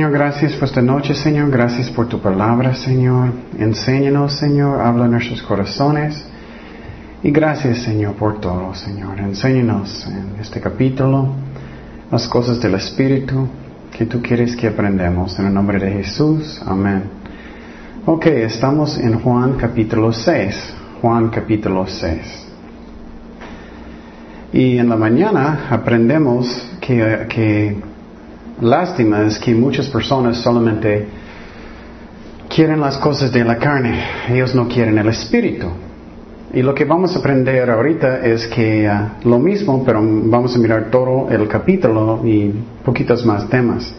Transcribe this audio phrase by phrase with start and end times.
[0.00, 1.50] Señor, gracias por esta noche, Señor.
[1.50, 3.34] Gracias por tu palabra, Señor.
[3.58, 4.80] Enséñanos, Señor.
[4.80, 6.24] Habla en nuestros corazones.
[7.22, 9.20] Y gracias, Señor, por todo, Señor.
[9.20, 11.28] Enséñanos en este capítulo
[12.10, 13.46] las cosas del Espíritu
[13.92, 15.38] que tú quieres que aprendamos.
[15.38, 16.62] En el nombre de Jesús.
[16.64, 17.02] Amén.
[18.06, 20.76] Ok, estamos en Juan capítulo 6.
[21.02, 22.46] Juan capítulo 6.
[24.54, 27.89] Y en la mañana aprendemos que, que
[28.60, 31.06] lástima es que muchas personas solamente
[32.48, 35.68] quieren las cosas de la carne, ellos no quieren el espíritu.
[36.52, 40.58] Y lo que vamos a aprender ahorita es que ah, lo mismo, pero vamos a
[40.58, 42.52] mirar todo el capítulo y
[42.84, 43.94] poquitos más temas.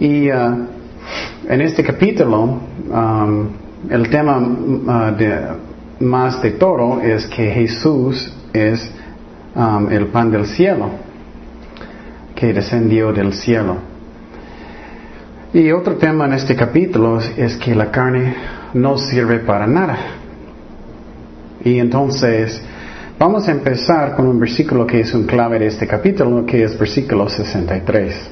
[0.00, 0.56] Y ah,
[1.48, 2.60] en este capítulo,
[3.90, 4.40] el tema
[5.18, 5.40] de,
[6.00, 8.90] más de todo es que Jesús es
[9.90, 10.88] el pan del cielo,
[12.34, 13.76] que descendió del cielo.
[15.52, 18.34] Y otro tema en este capítulo es que la carne
[18.74, 19.96] no sirve para nada.
[21.64, 22.60] Y entonces
[23.18, 26.76] vamos a empezar con un versículo que es un clave de este capítulo, que es
[26.78, 28.30] versículo 63.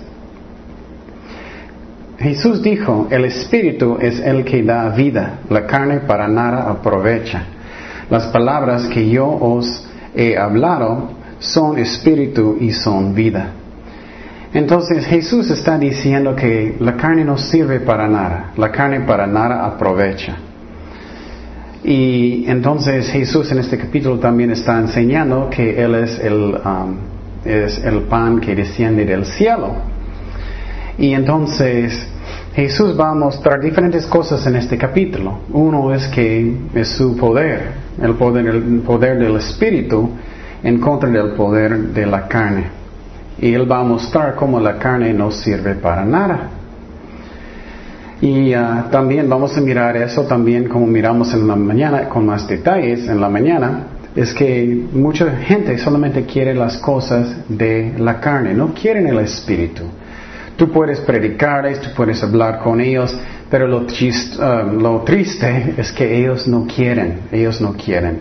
[2.19, 7.45] Jesús dijo, el Espíritu es el que da vida, la carne para nada aprovecha.
[8.11, 13.53] Las palabras que yo os he hablado son espíritu y son vida.
[14.55, 19.65] Entonces Jesús está diciendo que la carne no sirve para nada, la carne para nada
[19.65, 20.37] aprovecha.
[21.83, 26.97] Y entonces Jesús en este capítulo también está enseñando que Él es el, um,
[27.45, 29.75] es el pan que desciende del cielo.
[30.99, 32.07] Y entonces
[32.55, 35.41] Jesús va a mostrar diferentes cosas en este capítulo.
[35.51, 40.11] Uno es que es su poder, el poder, el poder del Espíritu
[40.63, 42.82] en contra del poder de la carne.
[43.41, 46.51] Y Él va a mostrar cómo la carne no sirve para nada.
[48.23, 52.47] Y uh, también vamos a mirar eso también como miramos en la mañana con más
[52.47, 53.87] detalles en la mañana.
[54.15, 59.83] Es que mucha gente solamente quiere las cosas de la carne, no quieren el espíritu.
[60.57, 63.19] Tú puedes predicarles, tú puedes hablar con ellos,
[63.51, 68.21] pero lo, uh, lo triste es que ellos no quieren, ellos no quieren.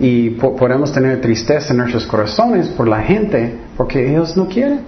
[0.00, 4.80] Y po podemos tener tristeza en nuestros corazones por la gente, porque ellos no quieren.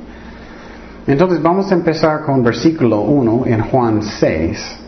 [1.06, 4.78] Entonces vamos a empezar con versículo 1 en Juan 6.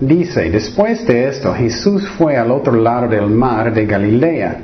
[0.00, 4.56] Dice, después de esto Jesús fue al otro lado del mar de Galilea,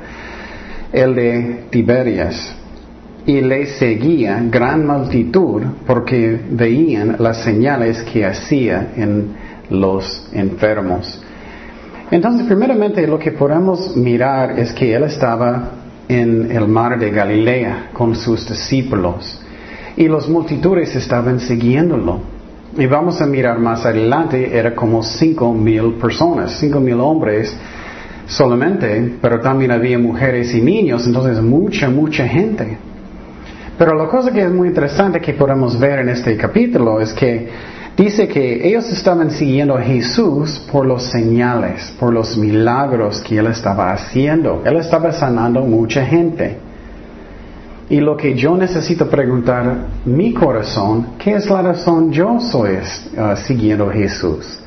[0.91, 2.55] el de Tiberias,
[3.25, 9.29] y le seguía gran multitud porque veían las señales que hacía en
[9.69, 11.22] los enfermos.
[12.13, 15.71] Entonces, primeramente lo que podemos mirar es que él estaba
[16.07, 19.41] en el mar de Galilea con sus discípulos
[19.97, 22.19] y los multitudes estaban siguiéndolo.
[22.77, 27.57] Y vamos a mirar más adelante, era como cinco mil personas, cinco mil hombres
[28.27, 32.77] solamente, pero también había mujeres y niños, entonces mucha, mucha gente.
[33.75, 37.49] Pero la cosa que es muy interesante que podemos ver en este capítulo es que
[37.97, 43.47] dice que ellos estaban siguiendo a Jesús por los señales, por los milagros que él
[43.47, 44.61] estaba haciendo.
[44.65, 46.57] Él estaba sanando mucha gente.
[47.89, 53.35] Y lo que yo necesito preguntar, mi corazón, ¿qué es la razón yo soy uh,
[53.35, 54.59] siguiendo a Jesús?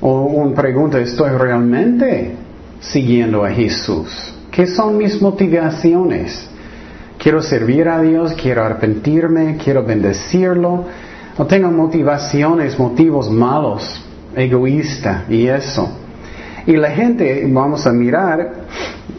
[0.00, 2.34] O una pregunta, ¿estoy realmente
[2.80, 4.34] siguiendo a Jesús?
[4.50, 6.48] ¿Qué son mis motivaciones?
[7.18, 10.86] Quiero servir a Dios, quiero arrepentirme, quiero bendecirlo.
[11.38, 14.02] No tengo motivaciones, motivos malos,
[14.36, 15.90] egoísta y eso.
[16.66, 18.52] Y la gente, vamos a mirar,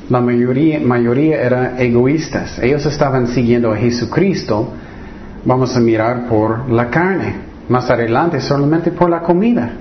[0.09, 2.59] la mayoría, mayoría eran egoístas.
[2.59, 4.69] Ellos estaban siguiendo a Jesucristo,
[5.43, 7.53] vamos a mirar por la carne.
[7.67, 9.71] Más adelante, solamente por la comida.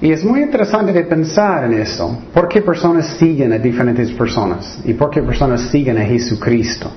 [0.00, 2.18] Y es muy interesante de pensar en eso.
[2.32, 4.80] ¿Por qué personas siguen a diferentes personas?
[4.84, 6.90] ¿Y por qué personas siguen a Jesucristo?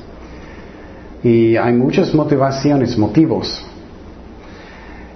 [1.23, 3.65] Y hay muchas motivaciones, motivos.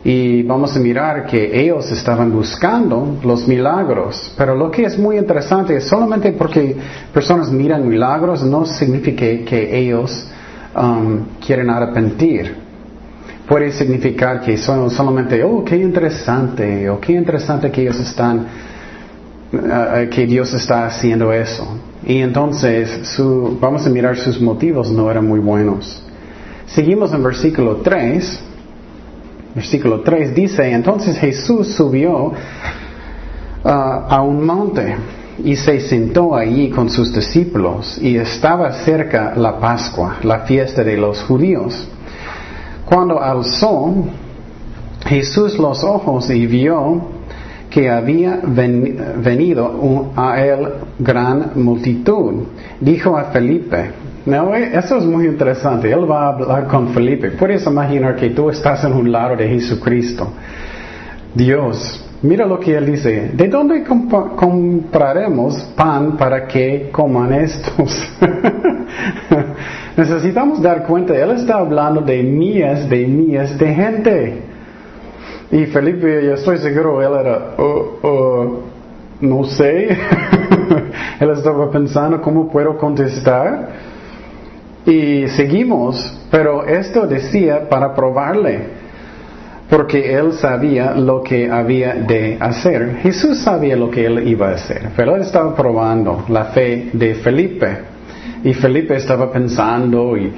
[0.04, 4.34] Y vamos a mirar que ellos estaban buscando los milagros.
[4.36, 6.76] Pero lo que es muy interesante es solamente porque
[7.14, 10.28] personas miran milagros no significa que ellos
[10.76, 12.56] um, quieren arrepentir.
[13.48, 18.48] Puede significar que son solamente, oh, qué interesante, o qué interesante que ellos están,
[19.54, 21.91] uh, que Dios está haciendo eso.
[22.06, 26.02] Y entonces su, vamos a mirar sus motivos no eran muy buenos.
[26.66, 28.44] Seguimos en versículo 3.
[29.56, 32.34] Versículo 3 dice, entonces Jesús subió uh,
[33.64, 34.96] a un monte
[35.44, 40.98] y se sentó allí con sus discípulos y estaba cerca la Pascua, la fiesta de
[40.98, 41.88] los judíos.
[42.86, 43.94] Cuando alzó
[45.06, 47.02] Jesús los ojos y vio
[47.70, 50.68] que había venido a él
[51.04, 52.44] gran multitud.
[52.80, 53.92] Dijo a Felipe,
[54.26, 55.92] no, eso es muy interesante.
[55.92, 57.32] Él va a hablar con Felipe.
[57.32, 60.28] Puedes imaginar que tú estás en un lado de Jesucristo.
[61.34, 63.32] Dios, mira lo que él dice.
[63.34, 68.08] ¿De dónde compraremos pan para que coman estos?
[69.98, 71.16] Necesitamos dar cuenta.
[71.16, 74.42] Él está hablando de mías, de mías, de gente.
[75.52, 78.60] Y Felipe, yo estoy seguro, él era, oh, oh,
[79.20, 79.98] no sé.
[81.22, 83.70] él estaba pensando cómo puedo contestar.
[84.88, 88.82] Y seguimos, pero esto decía para probarle
[89.70, 92.98] porque él sabía lo que había de hacer.
[93.04, 97.14] Jesús sabía lo que él iba a hacer, pero él estaba probando la fe de
[97.14, 97.78] Felipe.
[98.44, 100.34] Y Felipe estaba pensando y,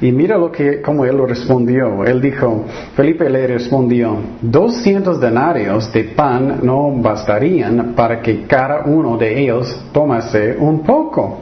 [0.00, 2.04] y mira lo que, cómo él lo respondió.
[2.04, 2.64] Él dijo,
[2.94, 9.84] Felipe le respondió, 200 denarios de pan no bastarían para que cada uno de ellos
[9.92, 11.40] tomase un poco.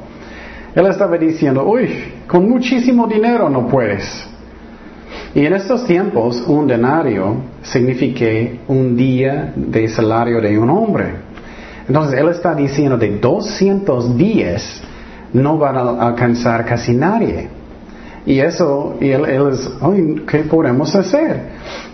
[0.75, 1.89] Él estaba diciendo, uy,
[2.27, 4.27] con muchísimo dinero no puedes.
[5.35, 8.25] Y en estos tiempos, un denario significa
[8.69, 11.09] un día de salario de un hombre.
[11.87, 14.83] Entonces, él está diciendo de 210
[15.35, 17.56] no van a alcanzar casi nadie.
[18.27, 19.71] Y eso, y él, es,
[20.27, 21.43] ¿qué podemos hacer?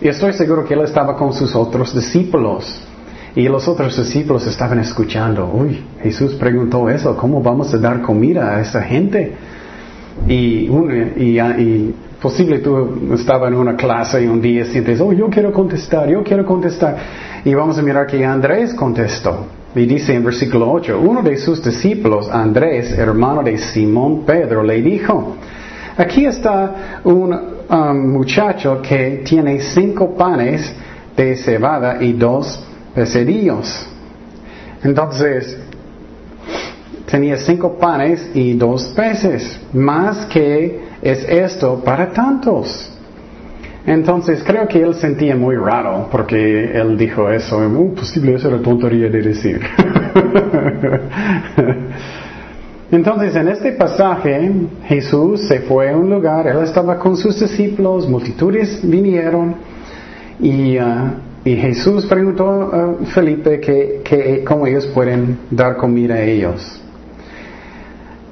[0.00, 2.81] Y estoy seguro que él estaba con sus otros discípulos.
[3.37, 8.56] Y los otros discípulos estaban escuchando, uy, Jesús preguntó eso, ¿cómo vamos a dar comida
[8.56, 9.32] a esa gente?
[10.26, 10.69] Y,
[11.17, 15.52] y, y posible tú estabas en una clase y un día sientes, oh, yo quiero
[15.52, 16.96] contestar, yo quiero contestar.
[17.44, 19.46] Y vamos a mirar que Andrés contestó.
[19.75, 24.81] Y dice en versículo 8, uno de sus discípulos, Andrés, hermano de Simón Pedro, le
[24.82, 25.37] dijo,
[25.97, 27.33] aquí está un
[27.69, 30.75] um, muchacho que tiene cinco panes
[31.17, 32.62] de cebada y dos
[32.94, 33.87] peserillos.
[34.83, 35.59] Entonces,
[37.06, 42.88] tenía cinco panes y dos peces, más que es esto para tantos.
[43.85, 48.62] Entonces creo que él sentía muy raro porque él dijo eso, muy posible eso era
[48.62, 49.61] tontería de decir.
[52.93, 54.53] Entonces en este pasaje
[54.85, 59.55] Jesús se fue a un lugar, él estaba con sus discípulos, multitudes vinieron
[60.39, 61.11] y, uh,
[61.43, 66.81] Jesús preguntó a Felipe que, cómo ellos pueden dar comida a ellos.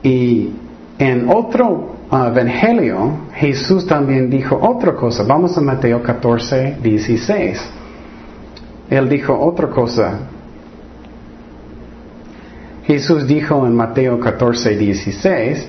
[0.03, 0.51] Y
[0.99, 5.25] en otro Evangelio, Jesús también dijo otra cosa.
[5.25, 7.71] Vamos a Mateo 14, 16.
[8.91, 10.21] Él dijo otra cosa.
[12.85, 15.69] Jesús dijo en Mateo 14, 16,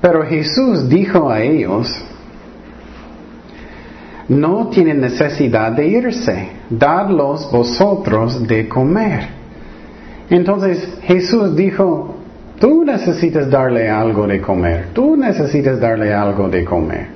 [0.00, 1.92] pero Jesús dijo a ellos,
[4.28, 9.28] no tienen necesidad de irse, dadlos vosotros de comer.
[10.28, 12.18] Entonces Jesús dijo,
[12.58, 14.88] Tú necesitas darle algo de comer.
[14.92, 17.06] Tú necesitas darle algo de comer.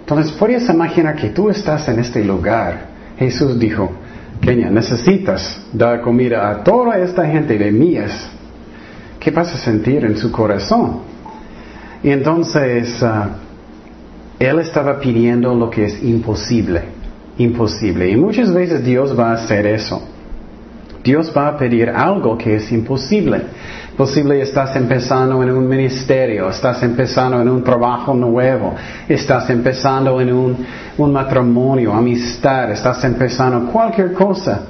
[0.00, 2.88] Entonces, puedes imaginar que tú estás en este lugar.
[3.18, 3.90] Jesús dijo,
[4.40, 8.30] Kenia, necesitas dar comida a toda esta gente de mías.
[9.20, 11.00] ¿Qué vas a sentir en su corazón?
[12.02, 13.28] Y entonces, ah,
[14.38, 16.84] él estaba pidiendo lo que es imposible.
[17.36, 18.08] Imposible.
[18.08, 20.02] Y muchas veces Dios va a hacer eso.
[21.04, 23.42] Dios va a pedir algo que es imposible.
[23.96, 28.74] Posible estás empezando en un ministerio, estás empezando en un trabajo nuevo,
[29.06, 34.62] estás empezando en un, un matrimonio, amistad, estás empezando cualquier cosa.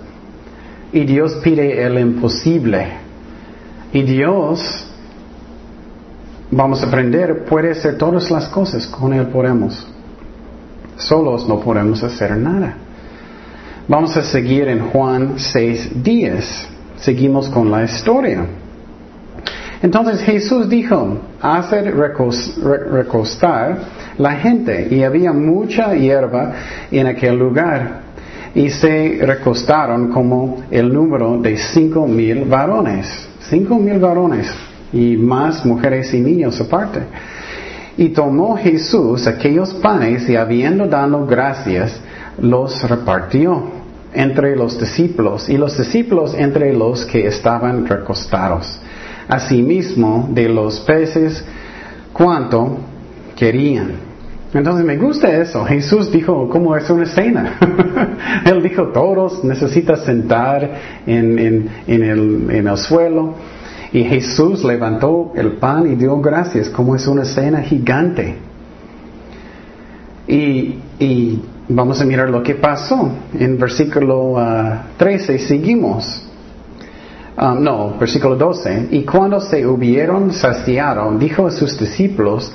[0.92, 3.09] Y Dios pide el imposible.
[3.92, 4.87] Y Dios,
[6.50, 9.87] vamos a aprender, puede hacer todas las cosas, con Él podemos.
[10.97, 12.75] Solos no podemos hacer nada.
[13.88, 16.68] Vamos a seguir en Juan 6 días.
[16.97, 18.47] Seguimos con la historia.
[19.82, 23.78] Entonces Jesús dijo, hacer recostar
[24.18, 26.52] la gente y había mucha hierba
[26.90, 28.02] en aquel lugar
[28.54, 34.50] y se recostaron como el número de cinco mil varones, cinco mil varones
[34.92, 37.00] y más mujeres y niños aparte.
[37.99, 42.00] Y tomó Jesús aquellos panes y habiendo dado gracias,
[42.40, 43.64] los repartió
[44.14, 48.80] entre los discípulos y los discípulos entre los que estaban recostados
[49.30, 51.42] asimismo de los peces
[52.12, 52.78] cuanto
[53.37, 54.09] querían.
[54.52, 55.64] Entonces me gusta eso.
[55.64, 57.57] Jesús dijo, ¿cómo es una cena?
[58.45, 60.71] Él dijo, todos necesitan sentar
[61.07, 63.35] en, el, en, el, suelo.
[63.92, 68.37] Y Jesús levantó el pan y dio gracias, como es una cena gigante.
[70.26, 73.09] Y, y vamos a mirar lo que pasó.
[73.38, 74.37] En versículo
[74.97, 76.26] 13 ah, seguimos.
[77.37, 78.88] Ah, no, versículo 12.
[78.90, 82.52] Y cuando se hubieron saciado, dijo a sus discípulos,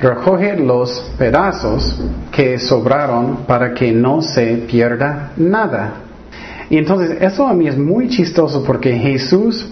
[0.00, 2.00] recoge los pedazos
[2.30, 6.02] que sobraron para que no se pierda nada.
[6.70, 9.68] Y entonces eso a mí es muy chistoso porque Jesús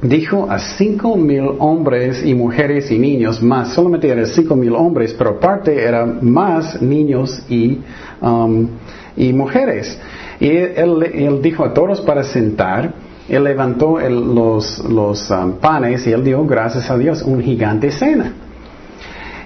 [0.00, 5.14] dijo a cinco mil hombres y mujeres y niños más, solamente eran cinco mil hombres,
[5.16, 7.78] pero aparte eran más niños y,
[8.20, 8.68] um,
[9.16, 9.98] y mujeres.
[10.40, 12.94] Y él, dijo a todos para sentar,
[13.28, 18.32] él levantó los, los um, panes y él dio gracias a Dios un gigante cena.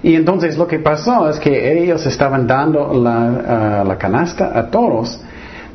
[0.07, 5.21] Y entonces lo que pasó es que ellos estaban dando la, la canasta a todos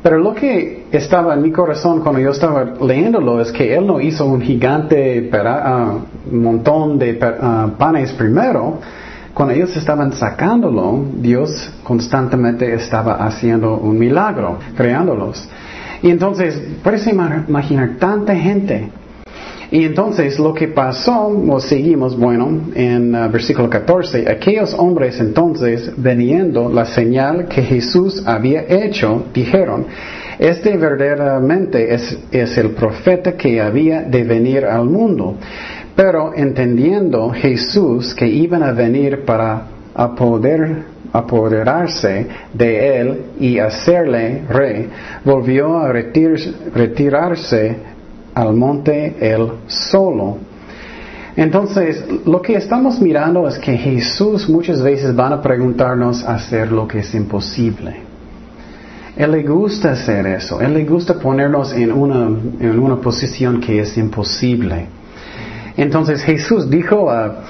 [0.02, 4.00] pero lo que estaba en mi corazón cuando yo estaba leyéndolo es que Él no
[4.00, 8.78] hizo un gigante uh, montón de uh, panes primero.
[9.32, 15.48] Cuando ellos estaban sacándolo, Dios constantemente estaba haciendo un milagro, creándolos.
[16.02, 18.90] Y entonces, puedes imaginar tanta gente
[19.72, 25.90] y entonces lo que pasó, o seguimos, bueno, en uh, versículo 14, aquellos hombres entonces,
[25.96, 29.86] veniendo la señal que Jesús había hecho, dijeron,
[30.38, 35.36] este verdaderamente es el profeta que había de venir al mundo.
[35.96, 39.68] Pero entendiendo Jesús que iban a venir para
[41.12, 44.90] apoderarse de él y hacerle rey,
[45.24, 47.92] volvió a retirarse
[48.34, 50.38] al monte él solo.
[51.36, 56.86] Entonces, lo que estamos mirando es que Jesús muchas veces van a preguntarnos hacer lo
[56.86, 58.12] que es imposible.
[59.16, 60.60] Él le gusta hacer eso.
[60.60, 62.26] Él le gusta ponernos en una,
[62.60, 64.86] en una posición que es imposible.
[65.76, 67.44] Entonces Jesús dijo a,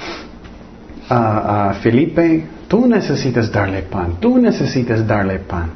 [1.09, 5.71] a, Felipe, tú necesitas darle pan, tú necesitas darle pan.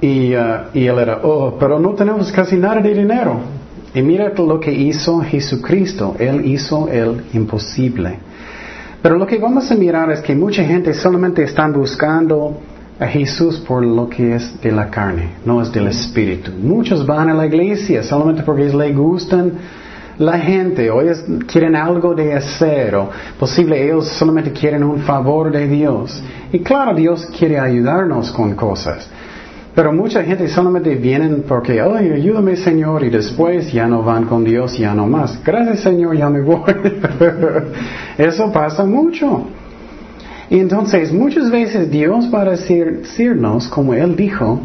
[0.00, 3.55] Y, uh, y él era, oh, pero no tenemos casi nada de dinero.
[3.94, 6.16] Y mira lo que hizo Jesucristo.
[6.18, 8.18] Él hizo el imposible.
[9.02, 12.58] Pero lo que vamos a mirar es que mucha gente solamente está buscando
[12.98, 16.50] a Jesús por lo que es de la carne, no es del espíritu.
[16.50, 19.52] Muchos van a la iglesia solamente porque les gustan
[20.18, 25.52] la gente, o ellos quieren algo de hacer, o posible ellos solamente quieren un favor
[25.52, 26.22] de Dios.
[26.52, 29.08] Y claro, Dios quiere ayudarnos con cosas.
[29.76, 34.42] Pero mucha gente solamente vienen porque, ay, ayúdame Señor, y después ya no van con
[34.42, 35.38] Dios, ya no más.
[35.44, 36.72] Gracias Señor, ya me voy.
[38.16, 39.44] Eso pasa mucho.
[40.48, 44.60] Y entonces muchas veces Dios va a decirnos, como Él dijo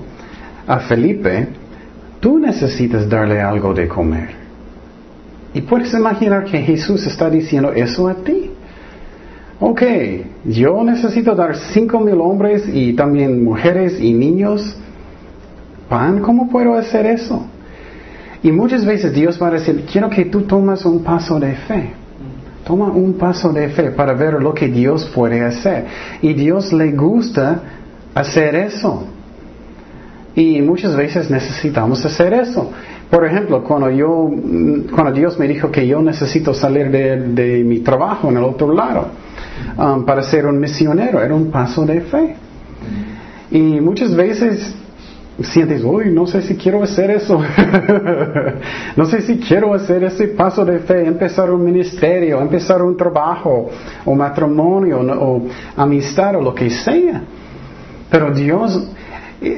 [0.65, 1.49] a Felipe,
[2.21, 4.29] tú necesitas darle algo de comer.
[5.53, 8.51] Y puedes imaginar que Jesús está diciendo eso a ti.
[9.59, 9.81] Ok,
[10.45, 14.77] yo necesito dar cinco mil hombres y también mujeres y niños
[15.91, 17.45] pan, ¿cómo puedo hacer eso?
[18.41, 21.91] Y muchas veces Dios va a decir, quiero que tú tomes un paso de fe.
[22.65, 25.85] Toma un paso de fe para ver lo que Dios puede hacer.
[26.21, 27.61] Y Dios le gusta
[28.15, 29.03] hacer eso.
[30.33, 32.71] Y muchas veces necesitamos hacer eso.
[33.09, 34.29] Por ejemplo, cuando yo,
[34.95, 39.07] cuando Dios me dijo que yo necesito salir de, mi trabajo en el otro lado
[39.77, 42.35] um, para ser un misionero, era un paso de fe.
[43.51, 44.73] Y muchas veces
[45.43, 47.41] sientes, uy, no sé si quiero hacer eso.
[48.95, 53.69] no sé si quiero hacer ese paso de fe, empezar un ministerio, empezar un trabajo,
[54.05, 55.43] o matrimonio, o
[55.77, 57.21] amistad, o lo que sea.
[58.09, 58.89] Pero Dios,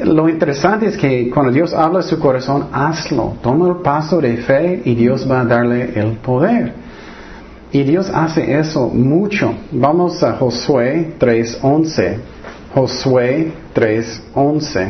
[0.03, 3.33] lo interesante es que cuando Dios habla a su corazón, hazlo.
[3.41, 6.73] Toma el paso de fe y Dios va a darle el poder.
[7.71, 9.55] Y Dios hace eso mucho.
[9.71, 12.17] Vamos a Josué 3.11.
[12.73, 14.89] Josué 3.11.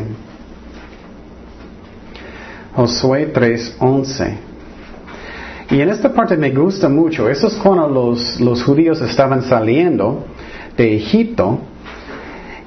[2.75, 4.37] Josué 3:11.
[5.71, 7.29] Y en esta parte me gusta mucho.
[7.29, 10.25] Eso es cuando los, los judíos estaban saliendo
[10.75, 11.59] de Egipto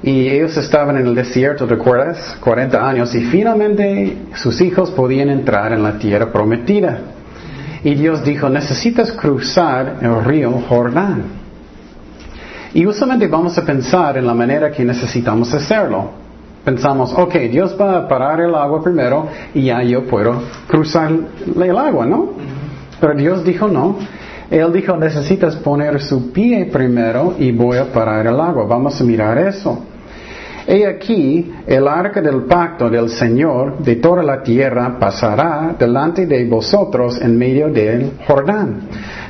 [0.03, 2.37] y ellos estaban en el desierto, ¿recuerdas?
[2.39, 6.99] 40 años y finalmente sus hijos podían entrar en la tierra prometida.
[7.83, 11.23] Y Dios dijo, necesitas cruzar el río Jordán.
[12.73, 16.26] Y usualmente vamos a pensar en la manera que necesitamos hacerlo
[16.67, 20.33] pensamos, ok, Dios va a parar el agua primero y ya yo puedo
[20.67, 21.09] cruzar
[21.55, 22.31] el agua, ¿no?
[22.99, 23.95] Pero Dios dijo no.
[24.51, 28.65] Él dijo, necesitas poner su pie primero y voy a parar el agua.
[28.65, 29.79] Vamos a mirar eso.
[30.67, 36.43] He aquí, el arca del pacto del Señor de toda la tierra pasará delante de
[36.49, 38.81] vosotros en medio del Jordán.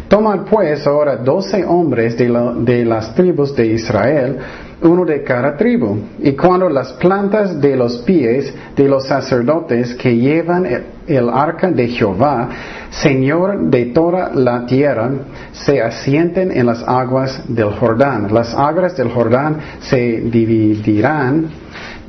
[0.08, 4.38] Toman pues ahora doce hombres de las tribus de Israel,
[4.82, 5.98] uno de cada tribu.
[6.20, 10.66] Y cuando las plantas de los pies de los sacerdotes que llevan
[11.08, 12.50] el, arca de Jehová,
[12.90, 15.10] Señor de toda la tierra,
[15.52, 18.34] se asienten en las aguas del Jordán.
[18.34, 21.48] Las aguas del Jordán se dividirán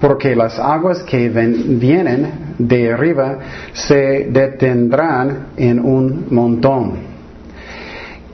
[0.00, 3.38] porque las aguas que vienen de arriba
[3.72, 7.17] se detendrán en un montón.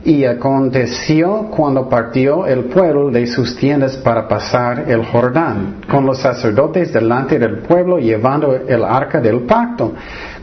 [0.05, 6.19] Y aconteció cuando partió el pueblo de sus tiendas para pasar el Jordán, con los
[6.19, 9.93] sacerdotes delante del pueblo llevando el arca del pacto.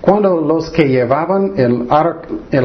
[0.02, 1.86] Cuando los que llevaban el,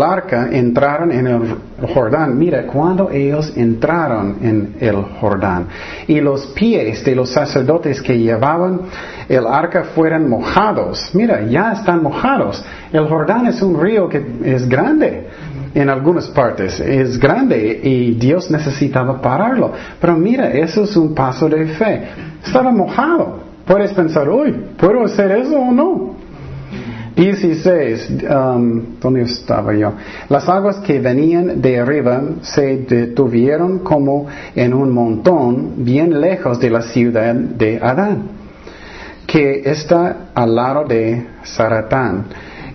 [0.02, 1.56] arca entraron en el
[1.94, 5.68] Jordán, mira, cuando ellos entraron en el Jordán
[6.08, 8.82] y los pies de los sacerdotes que llevaban
[9.30, 12.66] el arca fueran mojados, mira, ya están mojados.
[12.92, 15.28] El Jordán es un río que es grande
[15.74, 19.72] en algunas partes, es grande y Dios necesitaba pararlo.
[20.00, 22.04] Pero mira, eso es un paso de fe.
[22.44, 23.40] Estaba mojado.
[23.66, 26.16] Puedes pensar, uy, ¿puedo hacer eso o no?
[27.18, 29.94] 16, um, ¿dónde estaba yo?
[30.30, 36.70] Las aguas que venían de arriba se detuvieron como en un montón bien lejos de
[36.70, 38.30] la ciudad de Adán,
[39.26, 42.26] que está al lado de Saratán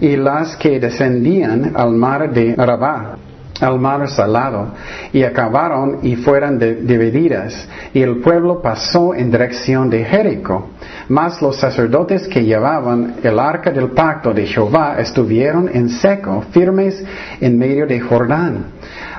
[0.03, 3.19] y las que descendían al mar de Rabá,
[3.61, 4.73] al mar salado,
[5.13, 10.71] y acabaron y fueron divididas, y el pueblo pasó en dirección de Jericó.
[11.09, 17.01] Mas los sacerdotes que llevaban el arca del pacto de Jehová estuvieron en seco, firmes
[17.41, 18.65] en medio de Jordán,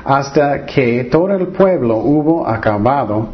[0.04, 3.30] hasta que todo el pueblo hubo acabado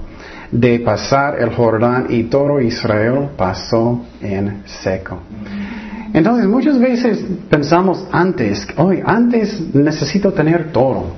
[0.51, 5.18] de pasar el Jordán y todo Israel pasó en seco.
[6.13, 11.15] Entonces muchas veces pensamos antes, hoy antes necesito tener todo.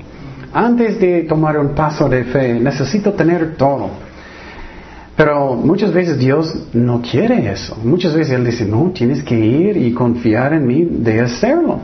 [0.52, 3.88] Antes de tomar un paso de fe, necesito tener todo.
[5.16, 7.76] Pero muchas veces Dios no quiere eso.
[7.82, 11.80] Muchas veces Él dice, no, tienes que ir y confiar en mí de hacerlo.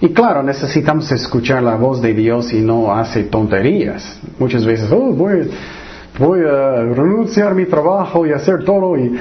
[0.00, 4.20] Y claro, necesitamos escuchar la voz de Dios y no hace tonterías.
[4.38, 5.48] Muchas veces, oh, voy,
[6.18, 9.16] voy a renunciar a mi trabajo y hacer todo y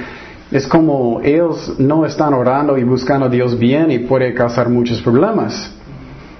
[0.55, 5.01] es como ellos no están orando y buscando a Dios bien y puede causar muchos
[5.01, 5.69] problemas.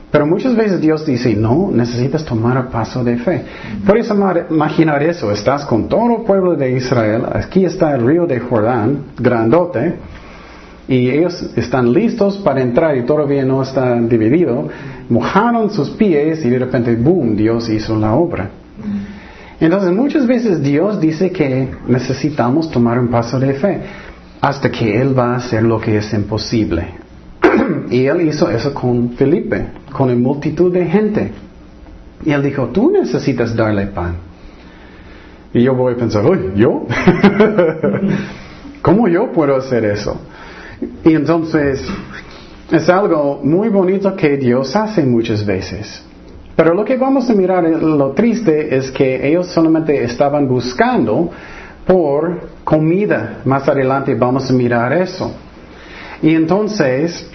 [0.09, 3.43] Pero muchas veces Dios dice, no, necesitas tomar el paso de fe.
[3.85, 4.09] Puedes
[4.49, 9.07] imaginar eso, estás con todo el pueblo de Israel, aquí está el río de Jordán,
[9.17, 9.95] grandote,
[10.87, 14.69] y ellos están listos para entrar y todavía no está dividido,
[15.09, 18.49] mojaron sus pies y de repente, boom, Dios hizo la obra.
[19.59, 23.81] Entonces muchas veces Dios dice que necesitamos tomar un paso de fe
[24.41, 26.87] hasta que Él va a hacer lo que es imposible.
[27.89, 31.31] y Él hizo eso con Felipe, con una multitud de gente.
[32.25, 34.15] Y Él dijo, tú necesitas darle pan.
[35.53, 36.85] Y yo voy a pensar, uy, ¿yo?
[38.81, 40.19] ¿Cómo yo puedo hacer eso?
[41.03, 41.81] Y entonces
[42.71, 46.03] es algo muy bonito que Dios hace muchas veces.
[46.55, 51.29] Pero lo que vamos a mirar, lo triste es que ellos solamente estaban buscando
[51.85, 53.41] por comida.
[53.43, 55.33] Más adelante vamos a mirar eso.
[56.21, 57.29] Y entonces,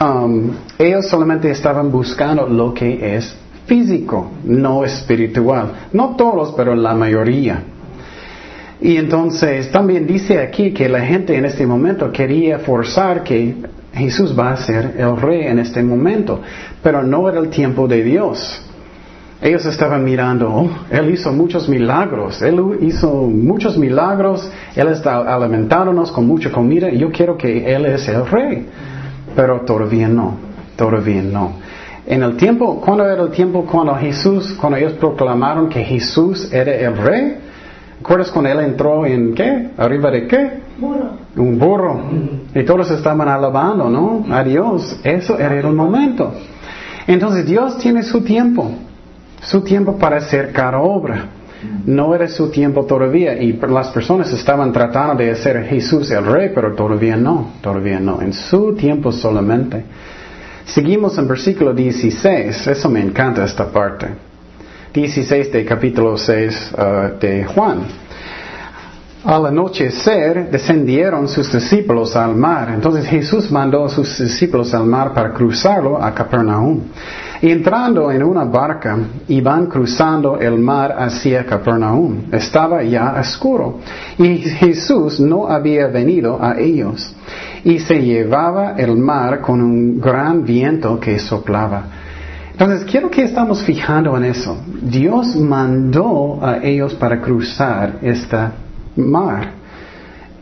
[0.00, 5.88] um, ellos solamente estaban buscando lo que es físico, no espiritual.
[5.92, 7.62] No todos, pero la mayoría.
[8.80, 13.54] Y entonces también dice aquí que la gente en este momento quería forzar que
[13.94, 16.40] Jesús va a ser el rey en este momento,
[16.82, 18.62] pero no era el tiempo de Dios.
[19.40, 26.12] Ellos estaban mirando, oh, Él hizo muchos milagros, Él hizo muchos milagros, Él está alimentándonos
[26.12, 28.66] con mucha comida yo quiero que Él es el rey.
[29.34, 30.36] Pero todavía no,
[30.76, 31.54] todavía no.
[32.06, 36.74] En el tiempo, ¿cuándo era el tiempo cuando Jesús, cuando ellos proclamaron que Jesús era
[36.74, 37.36] el rey?
[38.02, 39.70] ¿Recuerdas cuando Él entró en qué?
[39.76, 40.50] ¿Arriba de qué?
[40.78, 41.10] Burro.
[41.36, 42.00] Un burro.
[42.54, 44.24] Y todos estaban alabando, ¿no?
[44.34, 45.00] A Dios.
[45.02, 46.32] Eso era el momento.
[47.06, 48.70] Entonces Dios tiene su tiempo
[49.42, 51.26] su tiempo para hacer cada obra.
[51.86, 56.50] No era su tiempo todavía y las personas estaban tratando de hacer Jesús el rey,
[56.54, 58.20] pero todavía no, todavía no.
[58.20, 59.84] En su tiempo solamente.
[60.64, 64.08] Seguimos en versículo 16, eso me encanta esta parte.
[64.92, 67.80] 16 de capítulo 6 uh, de Juan.
[69.24, 72.70] Al anochecer descendieron sus discípulos al mar.
[72.74, 76.80] Entonces Jesús mandó a sus discípulos al mar para cruzarlo a Capernaum.
[77.40, 82.24] Y entrando en una barca, iban cruzando el mar hacia Capernaum.
[82.30, 83.78] Estaba ya oscuro.
[84.18, 87.14] Y Jesús no había venido a ellos.
[87.64, 92.01] Y se llevaba el mar con un gran viento que soplaba.
[92.52, 94.56] Entonces, quiero que estamos fijando en eso.
[94.82, 98.52] Dios mandó a ellos para cruzar esta
[98.96, 99.52] mar.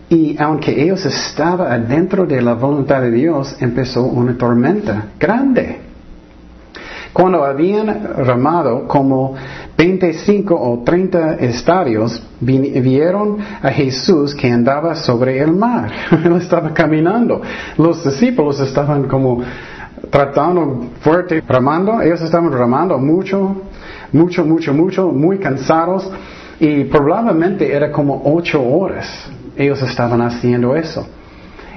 [0.09, 5.79] Y aunque ellos estaban adentro de la voluntad de Dios, empezó una tormenta grande.
[7.12, 9.35] Cuando habían ramado como
[9.77, 15.90] 25 o 30 estadios, vieron a Jesús que andaba sobre el mar.
[16.25, 17.40] Él estaba caminando.
[17.79, 19.42] Los discípulos estaban como
[20.11, 22.01] tratando fuerte, ramando.
[22.03, 23.62] Ellos estaban ramando mucho,
[24.12, 26.11] mucho, mucho, mucho, muy cansados.
[26.59, 31.07] Y probablemente era como ocho horas ellos estaban haciendo eso.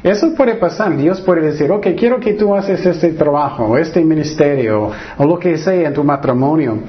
[0.03, 0.95] Eso puede pasar.
[0.97, 5.57] Dios puede decir, ok, quiero que tú haces este trabajo, este ministerio, o lo que
[5.57, 6.79] sea en tu matrimonio.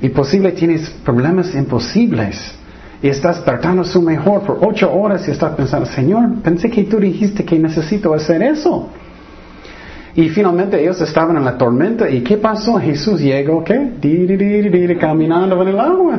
[0.00, 2.54] Y posible tienes problemas imposibles.
[3.02, 6.98] Y estás tratando su mejor por ocho horas y estás pensando, Señor, pensé que tú
[6.98, 8.88] dijiste que necesito hacer eso.
[10.16, 12.08] Y finalmente ellos estaban en la tormenta.
[12.08, 12.80] ¿Y qué pasó?
[12.80, 13.76] Jesús llegó, ¿qué?
[14.98, 16.18] caminando en el agua.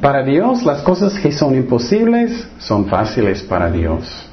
[0.00, 4.28] Para Dios las cosas que son imposibles son fáciles para Dios.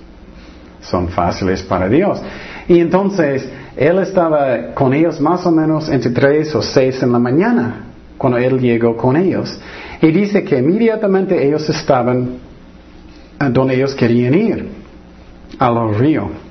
[0.81, 2.21] Son fáciles para Dios.
[2.67, 7.19] Y entonces Él estaba con ellos más o menos entre tres o seis en la
[7.19, 7.85] mañana
[8.17, 9.57] cuando Él llegó con ellos.
[10.01, 12.39] Y dice que inmediatamente ellos estaban
[13.51, 14.67] donde ellos querían ir,
[15.57, 16.48] al río.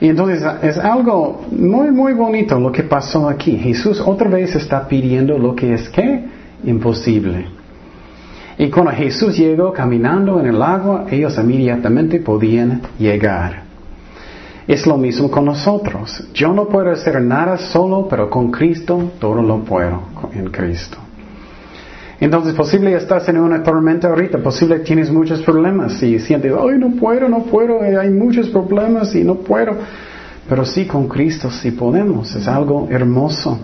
[0.00, 3.56] Y entonces es algo muy, muy bonito lo que pasó aquí.
[3.56, 6.24] Jesús otra vez está pidiendo lo que es que
[6.64, 7.46] imposible.
[8.58, 13.62] Y cuando Jesús llegó caminando en el agua, ellos inmediatamente podían llegar.
[14.66, 16.28] Es lo mismo con nosotros.
[16.34, 20.02] Yo no puedo hacer nada solo, pero con Cristo todo lo puedo
[20.34, 20.98] en Cristo.
[22.20, 26.90] Entonces, posible estás en una tormenta ahorita, posible tienes muchos problemas y sientes, ay, no
[26.90, 29.76] puedo, no puedo, hay muchos problemas y no puedo.
[30.48, 33.58] Pero sí, con Cristo sí podemos, es algo hermoso.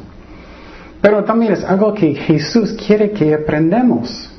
[1.01, 4.31] Pero también es algo que Jesús quiere que aprendamos.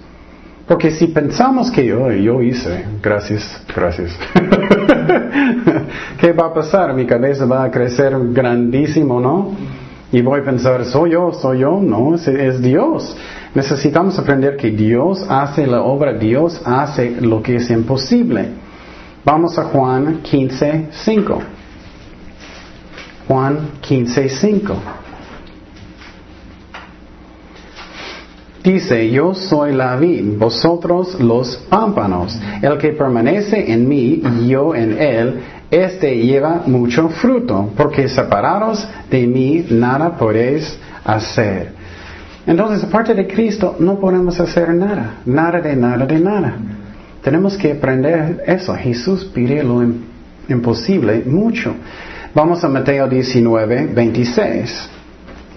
[0.68, 4.18] Porque si pensamos que yo, yo hice, gracias, gracias,
[6.20, 6.96] ¿qué va a pasar?
[6.96, 9.52] Mi cabeza va a crecer grandísimo, ¿no?
[10.12, 11.34] Y voy a pensar, ¿soy yo?
[11.34, 11.80] ¿Soy yo?
[11.80, 13.16] No, es, es Dios.
[13.56, 18.50] Necesitamos aprender que Dios hace la obra, Dios hace lo que es imposible.
[19.24, 21.42] Vamos a Juan 15, 5.
[23.30, 24.76] Juan 15, 5.
[28.62, 32.38] Dice, yo soy la vid, vosotros los pámpanos.
[32.62, 35.40] El que permanece en mí y yo en él,
[35.72, 41.75] este lleva mucho fruto, porque separados de mí nada podéis hacer.
[42.48, 46.58] Entonces, aparte de Cristo, no podemos hacer nada, nada de nada de nada.
[47.24, 48.76] Tenemos que aprender eso.
[48.76, 49.84] Jesús pide lo
[50.48, 51.74] imposible mucho.
[52.36, 54.90] Vamos a Mateo 19, 26.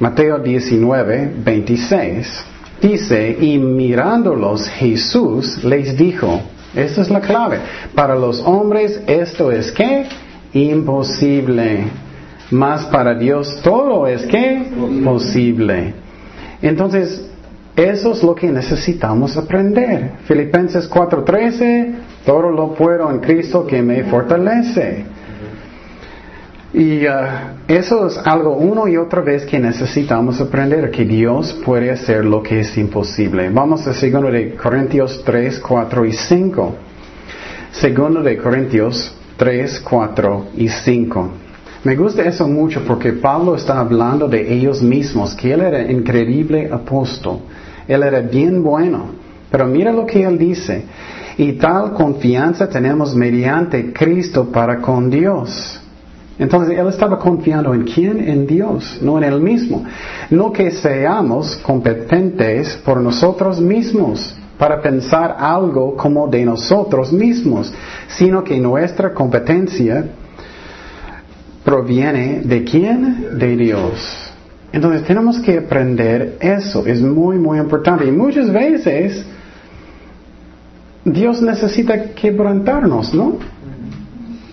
[0.00, 2.44] Mateo 19, 26.
[2.80, 6.40] Dice, y mirándolos Jesús les dijo,
[6.74, 7.58] esta es la clave,
[7.94, 10.06] para los hombres esto es que
[10.52, 11.84] imposible,
[12.50, 14.62] mas para Dios todo es que
[15.04, 15.94] posible.
[16.62, 17.28] Entonces,
[17.76, 20.12] eso es lo que necesitamos aprender.
[20.24, 21.94] Filipenses 4:13,
[22.26, 25.04] todo lo puedo en Cristo que me fortalece.
[26.74, 27.10] Y uh,
[27.66, 32.42] eso es algo uno y otra vez que necesitamos aprender, que Dios puede hacer lo
[32.42, 33.48] que es imposible.
[33.48, 36.74] Vamos a 2 de Corintios 3, 4 y 5.
[37.72, 41.30] Segundo de Corintios 3, 4 y 5.
[41.88, 46.68] Me gusta eso mucho porque Pablo está hablando de ellos mismos, que él era increíble
[46.70, 47.38] apóstol.
[47.88, 49.06] Él era bien bueno.
[49.50, 50.84] Pero mira lo que él dice.
[51.38, 55.80] Y tal confianza tenemos mediante Cristo para con Dios.
[56.38, 58.20] Entonces él estaba confiando en quién?
[58.20, 59.82] En Dios, no en él mismo.
[60.28, 67.72] No que seamos competentes por nosotros mismos para pensar algo como de nosotros mismos,
[68.08, 70.04] sino que nuestra competencia
[71.68, 73.38] proviene de quién?
[73.38, 74.32] De Dios.
[74.72, 78.06] Entonces tenemos que aprender eso, es muy, muy importante.
[78.06, 79.22] Y muchas veces
[81.04, 83.36] Dios necesita quebrantarnos, ¿no?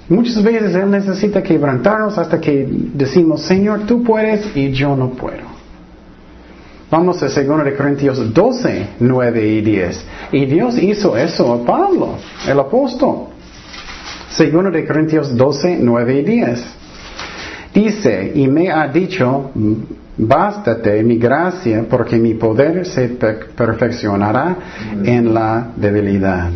[0.10, 5.56] Muchas veces Él necesita quebrantarnos hasta que decimos, Señor, tú puedes y yo no puedo.
[6.92, 10.06] Vamos a 2 Corintios 12, 9 y 10.
[10.34, 13.28] Y Dios hizo eso a Pablo, el apóstol.
[14.38, 16.85] 2 Corintios 12, 9 y 10.
[17.76, 19.52] Dice, y me ha dicho,
[20.18, 24.56] bástate mi gracia porque mi poder se perfeccionará
[25.04, 26.52] en la debilidad.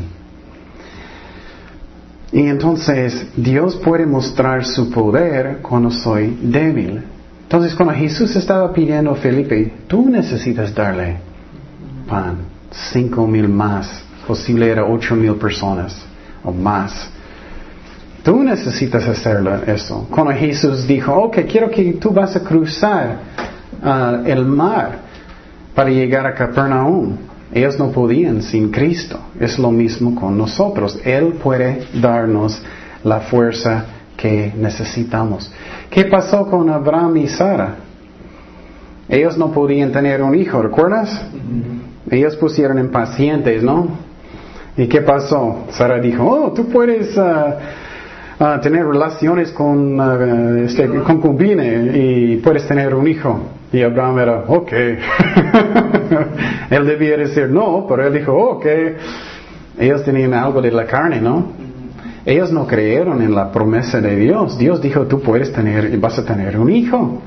[2.31, 7.03] Y entonces Dios puede mostrar su poder cuando soy débil.
[7.43, 11.17] Entonces cuando Jesús estaba pidiendo a Felipe, tú necesitas darle
[12.07, 12.37] pan,
[12.93, 16.01] cinco mil más, posible era ocho mil personas
[16.45, 17.11] o más.
[18.23, 20.07] Tú necesitas hacerlo eso.
[20.09, 23.19] Cuando Jesús dijo, ok, quiero que tú vas a cruzar
[23.81, 24.99] uh, el mar
[25.73, 27.15] para llegar a Capernaum.
[27.53, 29.19] Ellos no podían sin Cristo.
[29.39, 30.99] Es lo mismo con nosotros.
[31.03, 32.61] Él puede darnos
[33.03, 33.85] la fuerza
[34.17, 35.51] que necesitamos.
[35.89, 37.75] ¿Qué pasó con Abraham y Sara?
[39.07, 41.19] Ellos no podían tener un hijo, ¿recuerdas?
[42.11, 43.87] Ellos pusieron impacientes, ¿no?
[44.77, 45.65] ¿Y qué pasó?
[45.71, 47.53] Sara dijo, oh, tú puedes uh,
[48.39, 53.39] uh, tener relaciones con uh, este, concubine y puedes tener un hijo.
[53.71, 54.71] Y Abraham era, ok.
[56.71, 58.65] él debía decir no, pero él dijo, ok.
[59.77, 61.47] Ellos tenían algo de la carne, ¿no?
[62.25, 64.57] Ellos no creyeron en la promesa de Dios.
[64.57, 67.21] Dios dijo, tú puedes tener, vas a tener un hijo.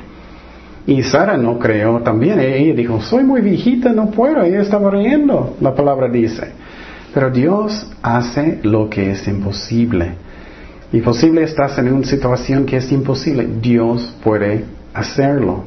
[0.87, 2.41] Y Sara no creyó también.
[2.41, 4.43] Ella dijo, soy muy viejita, no puedo.
[4.43, 6.53] Ella estaba riendo, la palabra dice.
[7.15, 10.15] Pero Dios hace lo que es imposible.
[10.93, 13.49] Y posible estás en una situación que es imposible.
[13.61, 15.65] Dios puede hacerlo.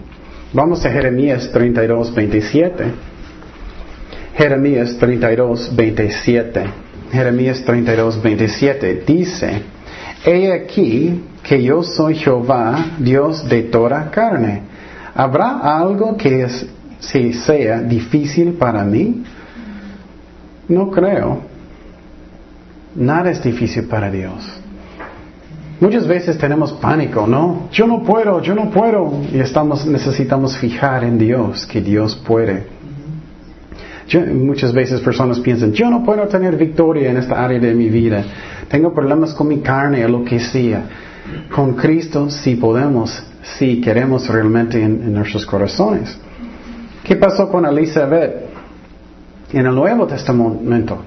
[0.54, 2.86] Vamos a Jeremías 32, 27.
[4.36, 6.64] Jeremías 32, 27.
[7.12, 9.62] Jeremías 32, 27 dice,
[10.24, 14.62] He aquí que yo soy Jehová, Dios de toda carne.
[15.16, 16.48] ¿Habrá algo que
[17.00, 19.24] sea difícil para mí?
[20.68, 21.42] No creo.
[22.96, 24.65] Nada es difícil para Dios.
[25.80, 27.68] Muchas veces tenemos pánico, ¿no?
[27.72, 29.12] Yo no puedo, yo no puedo.
[29.32, 32.76] Y necesitamos fijar en Dios, que Dios puede
[34.34, 38.24] muchas veces personas piensan, yo no puedo tener victoria en esta área de mi vida.
[38.70, 40.84] Tengo problemas con mi carne o lo que sea.
[41.54, 43.24] Con Cristo sí podemos,
[43.58, 46.18] si queremos realmente en, nuestros corazones.
[47.04, 48.46] ¿Qué pasó con Elizabeth
[49.52, 51.04] en el Nuevo Testamento?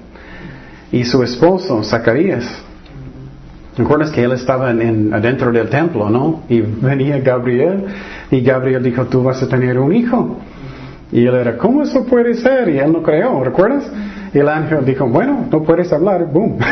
[0.91, 2.45] Y su esposo, Zacarías.
[3.79, 6.41] ¿Recuerdas que él estaba en, adentro del templo, no?
[6.49, 7.85] Y venía Gabriel
[8.29, 10.37] y Gabriel dijo, tú vas a tener un hijo.
[11.13, 12.67] Y él era, ¿cómo eso puede ser?
[12.67, 13.89] Y él no creyó, ¿recuerdas?
[14.33, 16.57] Y el ángel dijo, bueno, no puedes hablar, boom.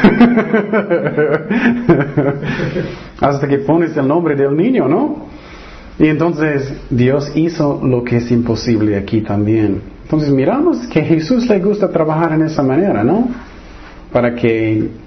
[3.22, 5.28] Hasta que pones el nombre del niño, ¿no?
[5.98, 9.82] Y entonces Dios hizo lo que es imposible aquí también.
[10.04, 13.30] Entonces miramos que Jesús le gusta trabajar en esa manera, ¿no?
[14.12, 15.07] Para que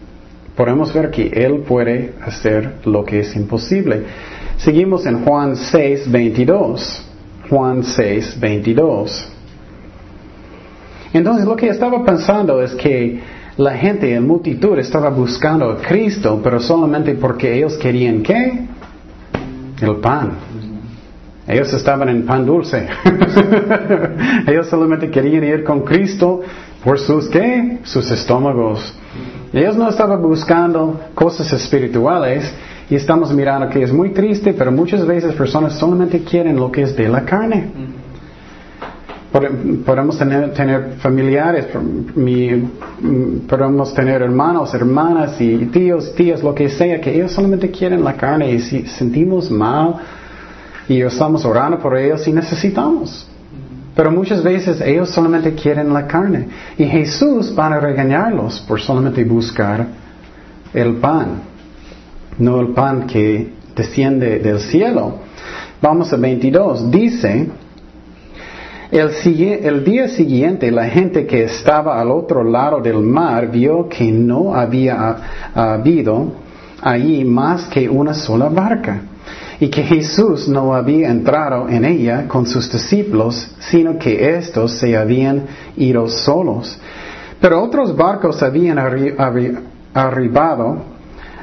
[0.61, 4.03] podamos ver que Él puede hacer lo que es imposible.
[4.59, 7.07] Seguimos en Juan 6, 22.
[7.49, 9.29] Juan 6, 22.
[11.14, 13.20] Entonces lo que estaba pensando es que
[13.57, 18.66] la gente en multitud estaba buscando a Cristo, pero solamente porque ellos querían qué?
[19.81, 20.33] El pan.
[21.49, 22.87] Ellos estaban en pan dulce.
[24.46, 26.42] ellos solamente querían ir con Cristo
[26.85, 27.79] por sus qué?
[27.83, 28.94] Sus estómagos.
[29.53, 32.53] Ellos no estaban buscando cosas espirituales,
[32.91, 36.83] y estamos mirando que es muy triste, pero muchas veces personas solamente quieren lo que
[36.83, 37.71] es de la carne.
[39.87, 41.69] Podemos tener, familiares,
[43.49, 48.15] podemos tener hermanos, hermanas y tíos, tías, lo que sea, que ellos solamente quieren la
[48.15, 49.95] carne y si sentimos mal
[50.89, 53.29] y estamos orando por ellos y necesitamos.
[53.94, 56.46] Pero muchas veces ellos solamente quieren la carne
[56.79, 59.87] y Jesús va a regañarlos por solamente buscar
[60.72, 61.50] el pan
[62.40, 65.14] no el pan que desciende del cielo.
[65.81, 66.90] Vamos a 22.
[66.90, 67.48] Dice,
[68.90, 69.11] el,
[69.64, 74.55] el, día siguiente la gente que estaba al otro lado del mar vio que no
[74.55, 75.16] había
[75.55, 76.33] habido
[76.83, 79.03] allí más que una sola barca
[79.61, 84.96] y que Jesús no había entrado en ella con sus discípulos, sino que éstos se
[84.96, 85.44] habían
[85.77, 86.79] ido solos.
[87.40, 88.79] Pero otros barcos habían
[89.94, 90.79] arribado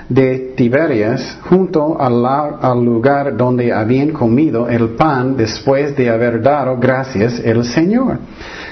[0.10, 7.40] de Tiberias junto al, lugar donde habían comido el pan después de haber dado gracias
[7.40, 8.18] el Señor.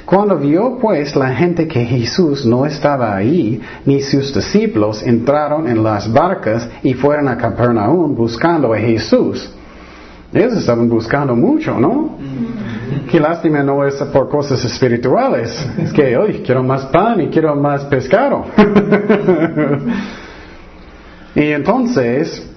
[0.06, 5.84] Cuando vio pues la gente que Jesús no estaba ahí, ni sus discípulos entraron en
[5.84, 9.52] las barcas y fueron a Capernaum buscando a Jesús.
[10.32, 12.18] Ellos estaban buscando mucho, ¿no?
[13.10, 15.68] Qué lástima no es por cosas espirituales.
[15.78, 18.46] Es que hoy quiero más pan y quiero más pescado.
[21.36, 22.50] Y entonces,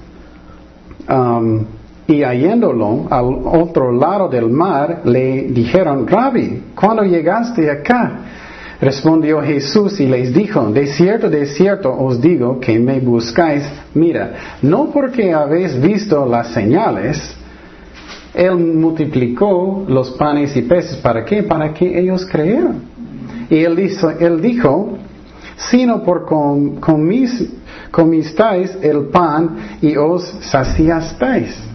[1.08, 1.64] um,
[2.08, 8.20] y hallándolo al otro lado del mar, le dijeron, Rabbi, ¿cuándo llegaste acá?
[8.80, 14.56] Respondió Jesús y les dijo, de cierto, de cierto os digo que me buscáis, mira,
[14.62, 17.36] no porque habéis visto las señales,
[18.32, 20.96] Él multiplicó los panes y peces.
[20.96, 21.42] ¿Para qué?
[21.42, 22.84] Para que ellos creyeran.
[23.50, 24.98] Y Él dijo, él dijo
[25.58, 26.76] sino por con,
[27.90, 31.68] comisteis el pan y os saciasteis.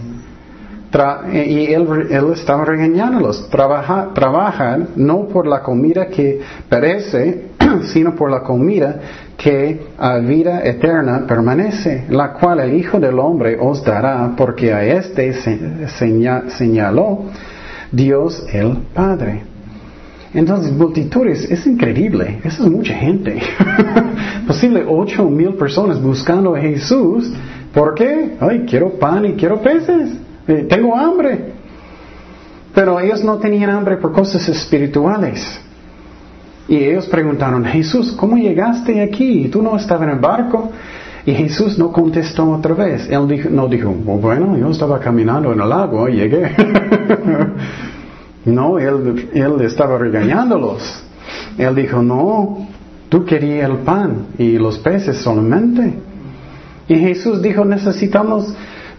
[1.31, 3.49] Y él, él, estaba regañándolos.
[3.49, 7.45] Trabaja, trabajan no por la comida que perece,
[7.83, 8.99] sino por la comida
[9.35, 14.83] que a vida eterna permanece, la cual el Hijo del Hombre os dará, porque a
[14.83, 15.33] este
[16.47, 17.23] señaló
[17.91, 19.43] Dios el Padre.
[20.33, 23.39] Entonces, multitudes, es increíble, eso es mucha gente.
[24.47, 27.31] Posible ocho mil personas buscando a Jesús.
[27.73, 28.35] ¿Por qué?
[28.39, 30.11] Ay, quiero pan y quiero peces.
[30.47, 31.53] Eh, tengo hambre.
[32.73, 35.59] Pero ellos no tenían hambre por cosas espirituales.
[36.67, 39.49] Y ellos preguntaron, Jesús, ¿cómo llegaste aquí?
[39.49, 40.71] ¿Tú no estabas en el barco?
[41.25, 43.07] Y Jesús no contestó otra vez.
[43.09, 46.55] Él no dijo, bueno, yo estaba caminando en el agua y llegué.
[48.45, 51.03] No, él estaba regañándolos.
[51.57, 52.67] Él dijo, no,
[53.07, 55.93] tú querías el pan y los peces solamente.
[56.89, 58.53] Y Jesús dijo, necesitamos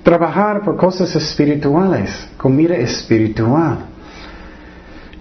[0.04, 3.78] trabajar por cosas espirituales, comida espiritual.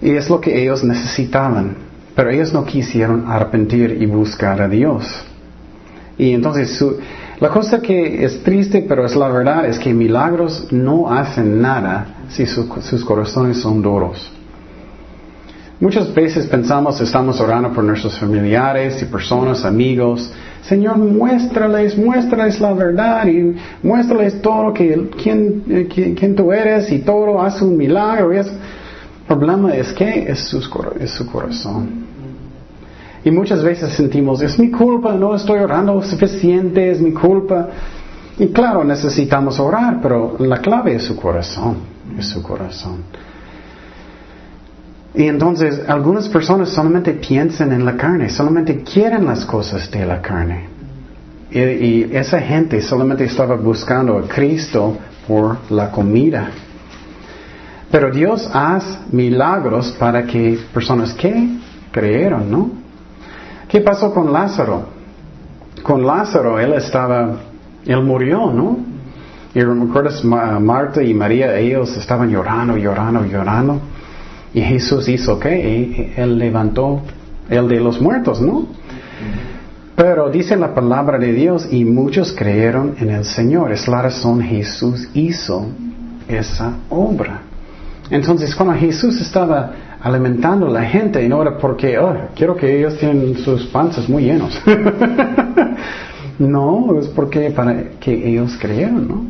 [0.00, 1.76] Y es lo que ellos necesitaban.
[2.14, 5.04] Pero ellos no quisieron arrepentir y buscar a Dios.
[6.16, 6.80] Y entonces
[7.40, 12.06] la cosa que es triste, pero es la verdad, es que milagros no hacen nada
[12.28, 14.30] si sus corazones son duros.
[15.84, 20.32] Muchas veces pensamos, estamos orando por nuestros familiares y personas, amigos.
[20.62, 27.00] Señor, muéstrales, muéstrales la verdad y muéstrales todo que, quién, eh, quién, tú eres y
[27.00, 28.32] todo, haz un milagro.
[28.32, 28.46] El
[29.28, 30.56] problema es que es su,
[31.00, 32.06] es su corazón.
[33.22, 37.68] Y muchas veces sentimos, es mi culpa, no estoy orando suficiente, es mi culpa.
[38.38, 41.76] Y claro, necesitamos orar, pero la clave es su corazón,
[42.18, 43.02] es su corazón.
[45.14, 50.20] Y entonces algunas personas solamente piensan en la carne, solamente quieren las cosas de la
[50.20, 50.68] carne.
[51.52, 54.96] Y, esa gente solamente estaba buscando a Cristo
[55.28, 56.50] por la comida.
[57.92, 61.58] Pero Dios hace milagros para que personas que
[61.92, 62.70] creyeron, ¿no?
[63.68, 64.88] ¿Qué pasó con Lázaro?
[65.84, 67.36] Con Lázaro él estaba
[67.86, 68.78] él murió, ¿no?
[69.54, 73.80] Y recuerdas, Marta y María, ellos estaban llorando, llorando, llorando.
[74.54, 76.14] Y Jesús hizo qué?
[76.16, 77.02] Él levantó
[77.50, 78.66] el de los muertos, ¿no?
[79.96, 83.72] Pero dice la palabra de Dios y muchos creyeron en el Señor.
[83.72, 85.66] Es la razón Jesús hizo
[86.28, 87.42] esa obra.
[88.10, 92.98] Entonces cuando Jesús estaba alimentando a la gente, no era porque, oh, quiero que ellos
[92.98, 94.60] tengan sus panzas muy llenos.
[96.38, 99.24] No, es porque para que ellos creyeron, ¿no?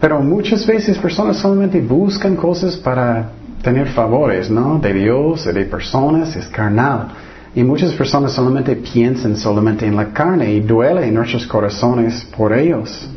[0.00, 3.32] Pero muchas veces personas solamente buscan cosas para
[3.64, 4.78] tener favores, ¿no?
[4.78, 7.08] De Dios, de personas, es carnal.
[7.56, 12.52] Y muchas personas solamente piensan solamente en la carne y duele en nuestros corazones por
[12.52, 13.08] ellos.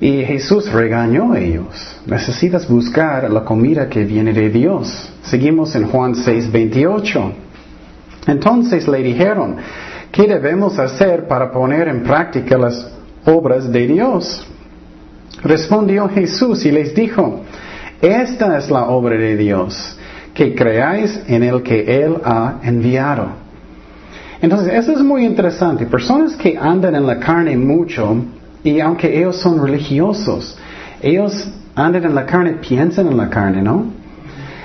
[0.00, 1.96] Y Jesús regañó a ellos.
[2.06, 5.12] Necesitas buscar la comida que viene de Dios.
[5.22, 7.32] Seguimos en Juan 6, 28.
[8.26, 9.56] Entonces le dijeron,
[10.12, 12.86] ¿Qué debemos hacer para poner en práctica las
[13.24, 14.46] obras de Dios?
[15.42, 17.40] Respondió Jesús y les dijo,
[18.02, 19.96] esta es la obra de Dios,
[20.34, 23.28] que creáis en el que Él ha enviado.
[24.40, 25.86] Entonces, eso es muy interesante.
[25.86, 28.16] Personas que andan en la carne mucho,
[28.64, 30.58] y aunque ellos son religiosos,
[31.00, 33.86] ellos andan en la carne, piensan en la carne, ¿no?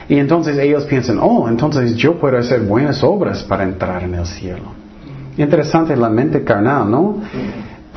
[0.10, 4.26] Y entonces ellos piensan, oh, entonces yo puedo hacer buenas obras para entrar en el
[4.26, 4.74] cielo.
[5.38, 7.18] Interesante la mente carnal, ¿no?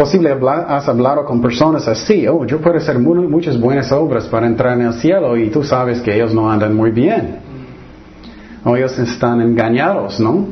[0.00, 0.34] Posible
[0.66, 4.86] has hablado con personas así, oh, yo puedo hacer muchas buenas obras para entrar en
[4.86, 7.36] el cielo y tú sabes que ellos no andan muy bien.
[8.64, 10.46] O ellos están engañados, ¿no?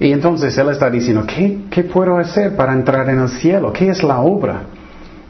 [0.00, 3.74] Y entonces él está diciendo, ¿qué, ¿qué puedo hacer para entrar en el cielo?
[3.74, 4.62] ¿Qué es la obra?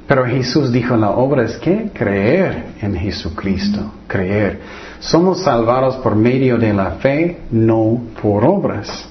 [0.07, 4.61] Pero Jesús dijo, la obra es que creer en Jesucristo, creer.
[5.01, 9.09] Somos salvados por medio de la fe, no por obras.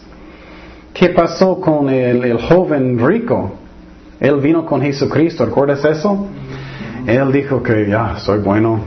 [0.94, 3.58] ¿Qué pasó con el, joven rico?
[4.22, 6.28] Él vino con Jesucristo, ¿recuerdas eso?
[7.08, 8.82] Él dijo que ya soy bueno.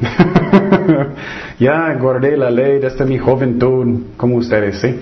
[1.59, 4.95] ya guardé la ley desde mi juventud, como ustedes, ¿sí?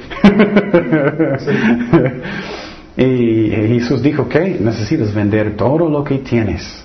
[2.97, 6.83] y Jesús dijo que necesitas vender todo lo que tienes.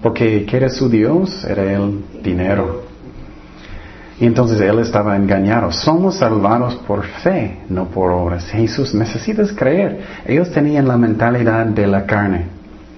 [0.00, 1.44] Porque ¿quieres su Dios?
[1.44, 2.83] Era el dinero.
[4.20, 5.72] Y entonces él estaba engañado.
[5.72, 8.46] Somos salvados por fe, no por obras.
[8.46, 10.00] Jesús, necesitas creer.
[10.24, 12.46] Ellos tenían la mentalidad de la carne.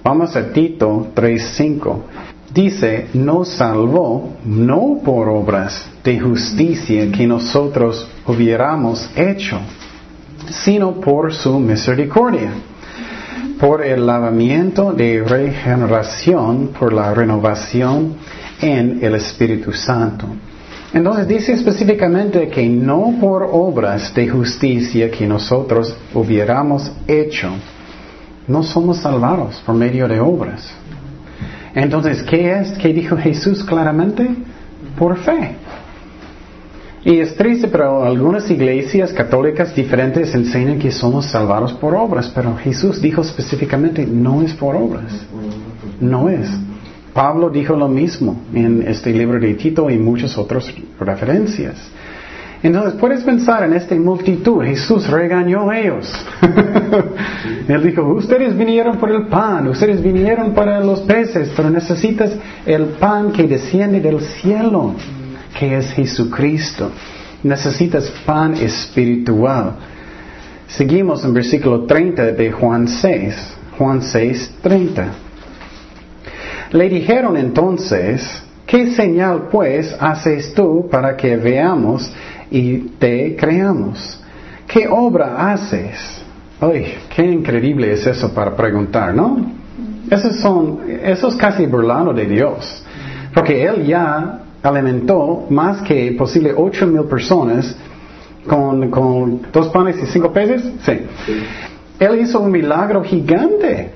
[0.03, 1.97] Vamos a Tito 3.5.
[2.53, 9.59] dice, nos salvó no por obras de justicia que nosotros hubiéramos hecho,
[10.49, 12.51] sino por su misericordia,
[13.59, 18.15] por el lavamiento de regeneración, por la renovación
[18.61, 20.27] en el Espíritu Santo.
[20.93, 27.49] Entonces dice específicamente que no por obras de justicia que nosotros hubiéramos hecho,
[28.47, 30.73] no somos salvados por medio de obras.
[31.75, 32.71] Entonces, ¿qué es?
[32.77, 34.27] ¿Qué dijo Jesús claramente?
[34.97, 35.55] Por fe.
[37.03, 42.55] Y es triste, pero algunas iglesias católicas diferentes enseñan que somos salvados por obras, pero
[42.57, 45.25] Jesús dijo específicamente, no es por obras.
[45.99, 46.49] No es.
[47.17, 51.75] Pablo dijo lo mismo en este libro de Tito y muchas otras referencias.
[52.61, 56.13] Entonces puedes pensar en esta multitud, Jesús regañó a ellos.
[57.67, 62.33] Él dijo, ustedes vinieron por el pan, ustedes vinieron para los peces, pero necesitas
[62.67, 64.93] el pan que desciende del cielo,
[65.57, 66.91] que es Jesucristo.
[67.41, 69.71] Necesitas pan espiritual.
[70.67, 75.26] Seguimos en versículo 30 de Juan 6, Juan 6, 30.
[76.71, 82.11] Le dijeron entonces, ¿qué señal pues haces tú para que veamos
[82.51, 84.21] y te creamos?
[84.67, 86.21] ¿Qué obra haces?
[86.59, 89.51] Ay, qué increíble es eso para preguntar, ¿no?
[90.09, 92.83] Eso, son, eso es casi burlando de Dios.
[93.33, 97.75] Porque Él ya alimentó más que posible ocho mil personas
[98.47, 100.63] con, con dos panes y cinco peces.
[100.83, 100.99] Sí.
[101.99, 103.91] Él hizo un milagro gigante.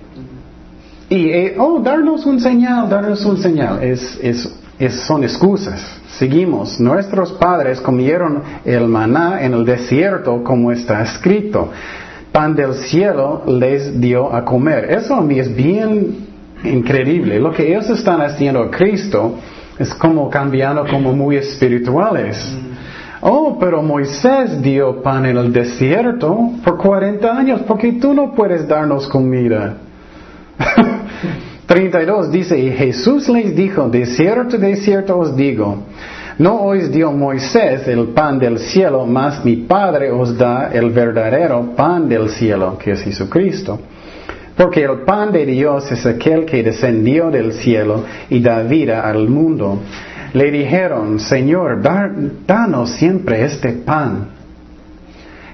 [1.11, 3.83] Y, eh, oh, darnos un señal, darnos un señal.
[3.83, 5.85] Es, es, son excusas.
[6.17, 6.79] Seguimos.
[6.79, 11.69] Nuestros padres comieron el maná en el desierto como está escrito.
[12.31, 14.85] Pan del cielo les dio a comer.
[14.89, 16.27] Eso a mí es bien
[16.63, 17.41] increíble.
[17.41, 19.35] Lo que ellos están haciendo a Cristo
[19.77, 22.37] es como cambiando como muy espirituales.
[23.19, 28.65] Oh, pero Moisés dio pan en el desierto por 40 años, porque tú no puedes
[28.65, 29.75] darnos comida.
[31.65, 35.83] 32 dice, y Jesús les dijo, de cierto, de cierto os digo,
[36.37, 41.73] no os dio Moisés el pan del cielo, mas mi Padre os da el verdadero
[41.75, 43.79] pan del cielo, que es Jesucristo.
[44.55, 49.29] Porque el pan de Dios es aquel que descendió del cielo y da vida al
[49.29, 49.79] mundo.
[50.33, 54.27] Le dijeron, Señor, danos siempre este pan.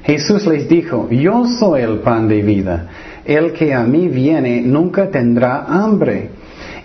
[0.03, 2.87] Jesús les dijo, yo soy el pan de vida.
[3.27, 6.29] El que a mí viene nunca tendrá hambre,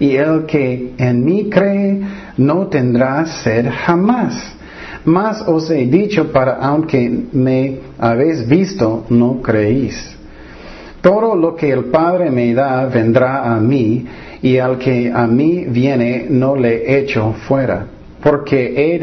[0.01, 2.01] y el que en mí cree
[2.37, 4.57] no tendrá sed jamás.
[5.05, 10.17] Mas os he dicho para aunque me habéis visto, no creéis.
[11.01, 14.05] Todo lo que el Padre me da vendrá a mí,
[14.43, 17.87] y al que a mí viene no le echo fuera
[18.23, 18.99] porque he,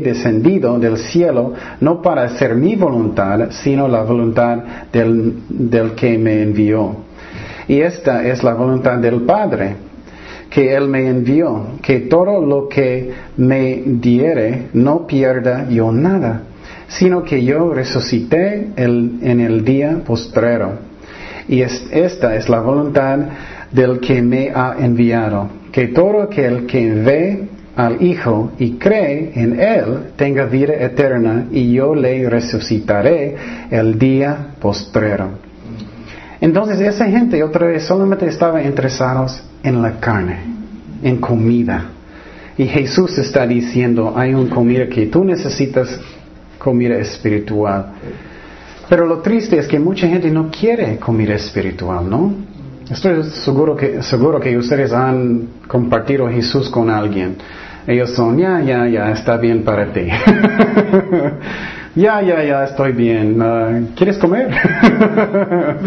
[0.00, 4.58] descendido del cielo no para hacer mi voluntad, sino la voluntad
[4.92, 6.96] del, del que me envió.
[7.66, 9.74] Y esta es la voluntad del Padre,
[10.48, 16.42] que Él me envió, que todo lo que me diere no pierda yo nada,
[16.86, 20.90] sino que yo resucité en el día postrero.
[21.48, 23.18] Y esta es la voluntad
[23.72, 29.60] del que me ha enviado que todo aquel que ve al Hijo y cree en
[29.60, 33.36] Él tenga vida eterna y yo le resucitaré
[33.70, 35.28] el día postrero.
[36.40, 40.38] Entonces esa gente otra vez solamente estaba interesados en la carne,
[41.02, 41.90] en comida.
[42.56, 46.00] Y Jesús está diciendo, hay una comida que tú necesitas,
[46.58, 47.92] comida espiritual.
[48.88, 52.34] Pero lo triste es que mucha gente no quiere comida espiritual, ¿no?
[52.90, 57.36] Estoy seguro que, seguro que ustedes han compartido Jesús con alguien.
[57.86, 60.08] Ellos son, ya, ya, ya, está bien para ti.
[61.94, 63.40] ya, ya, ya, estoy bien.
[63.40, 64.50] Ah, ¿Quieres comer?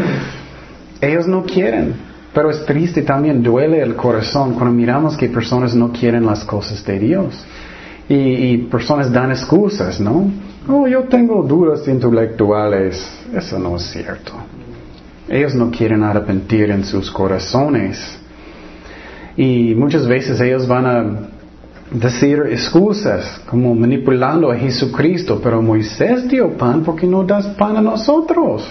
[1.01, 1.93] Ellos no quieren.
[2.33, 6.83] Pero es triste también, duele el corazón cuando miramos que personas no quieren las cosas
[6.85, 7.45] de Dios.
[8.07, 10.31] Y, y personas dan excusas, ¿no?
[10.69, 13.05] Oh, yo tengo dudas intelectuales.
[13.35, 14.31] Eso no es cierto.
[15.29, 18.19] Ellos no quieren arrepentir en sus corazones.
[19.37, 21.29] Y muchas veces ellos van a
[21.91, 27.81] decir excusas, como manipulando a Jesucristo, pero Moisés dio pan porque no das pan a
[27.81, 28.67] nosotros.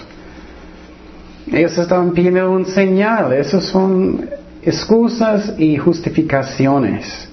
[1.51, 4.29] Ellos estaban pidiendo un señal, esos son
[4.63, 7.29] excusas y justificaciones.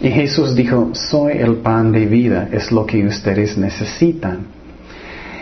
[0.00, 4.63] Y Jesús dijo, soy el pan de vida, es lo que ustedes necesitan.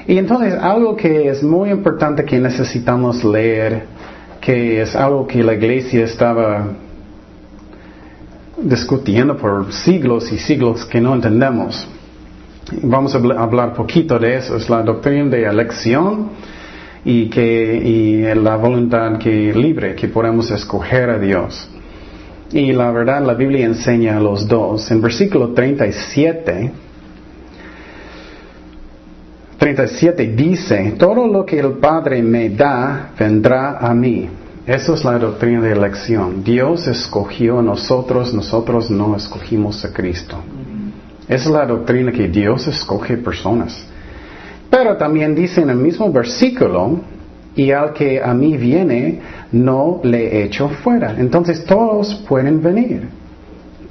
[0.06, 3.84] Y entonces algo que es muy importante que necesitamos leer
[4.42, 6.66] que es algo que la iglesia estaba
[8.60, 11.86] discutiendo por siglos y siglos que no entendemos.
[12.82, 14.56] Vamos a hablar poquito de eso.
[14.56, 16.30] Es la doctrina de elección
[17.04, 21.68] y, que, y la voluntad que libre, que podemos escoger a Dios.
[22.52, 24.90] Y la verdad, la Biblia enseña a los dos.
[24.90, 26.72] En versículo 37,
[29.62, 34.28] 37 dice, todo lo que el Padre me da vendrá a mí.
[34.66, 36.42] Esa es la doctrina de elección.
[36.42, 40.36] Dios escogió a nosotros, nosotros no escogimos a Cristo.
[41.28, 43.86] Esa es la doctrina que Dios escoge personas.
[44.68, 46.98] Pero también dice en el mismo versículo,
[47.54, 49.20] y al que a mí viene,
[49.52, 51.14] no le echo fuera.
[51.16, 53.08] Entonces todos pueden venir.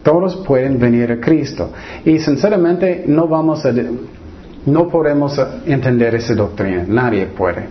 [0.03, 1.71] Todos pueden venir a Cristo.
[2.03, 3.71] Y sinceramente no vamos a,
[4.65, 6.85] no podemos entender esa doctrina.
[6.87, 7.65] Nadie puede.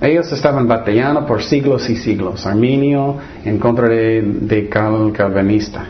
[0.00, 2.46] Ellos estaban batallando por siglos y siglos.
[2.46, 5.86] Arminio en contra de, de Calvinista.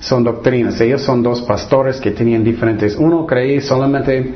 [0.00, 0.80] Son doctrinas.
[0.80, 2.96] Ellos son dos pastores que tenían diferentes.
[2.96, 4.34] Uno creía solamente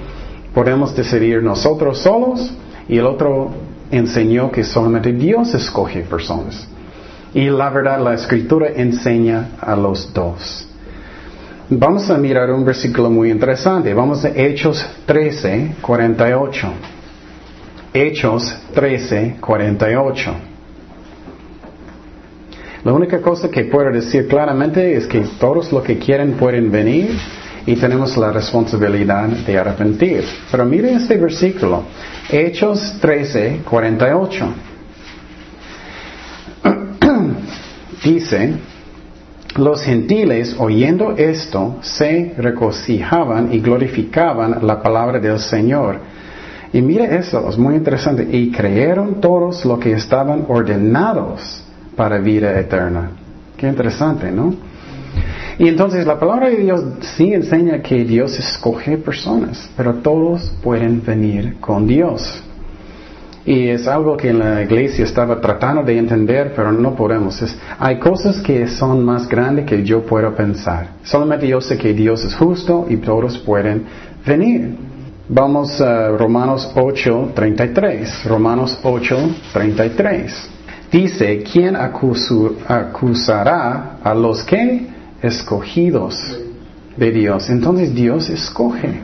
[0.55, 2.53] podemos decidir nosotros solos
[2.89, 3.51] y el otro
[3.91, 6.67] enseñó que solamente Dios escoge personas.
[7.35, 10.70] Y la verdad, la escritura enseña a los dos.
[11.73, 13.95] Vamos a mirar un versículo muy interesante.
[13.95, 16.66] Vamos a Hechos 13, 48.
[17.95, 20.35] Hechos 13, 48.
[22.83, 27.16] La única cosa que puedo decir claramente es que todos los que quieren pueden venir
[27.64, 30.25] y tenemos la responsabilidad de arrepentir.
[30.51, 31.85] Pero mire este versículo,
[32.29, 34.55] Hechos 13, 48.
[38.03, 38.55] Dice,
[39.57, 45.98] los gentiles oyendo esto se regocijaban y glorificaban la palabra del Señor
[46.72, 48.26] y mire eso, es muy interesante.
[48.30, 51.64] Y creyeron todos los que estaban ordenados
[51.96, 53.11] para vida eterna.
[53.57, 54.55] Qué interesante, ¿no?
[55.59, 56.82] Y entonces la palabra de Dios
[57.16, 62.42] sí enseña que Dios escoge personas, pero todos pueden venir con Dios.
[63.45, 67.43] Y es algo que la iglesia estaba tratando de entender, pero no podemos.
[67.78, 70.88] hay cosas que son más grandes que yo puedo pensar.
[71.03, 73.84] Solamente yo sé que Dios es justo y todos pueden
[74.26, 74.76] venir.
[75.28, 78.24] Vamos a Romanos 8, 33.
[78.26, 79.16] Romanos 8,
[79.53, 80.51] 33.
[80.91, 81.76] Dice, ¿quién
[82.68, 84.88] acusará a los que?
[85.22, 86.41] Escogidos
[86.97, 87.49] de Dios.
[87.49, 89.01] Entonces Dios escoge.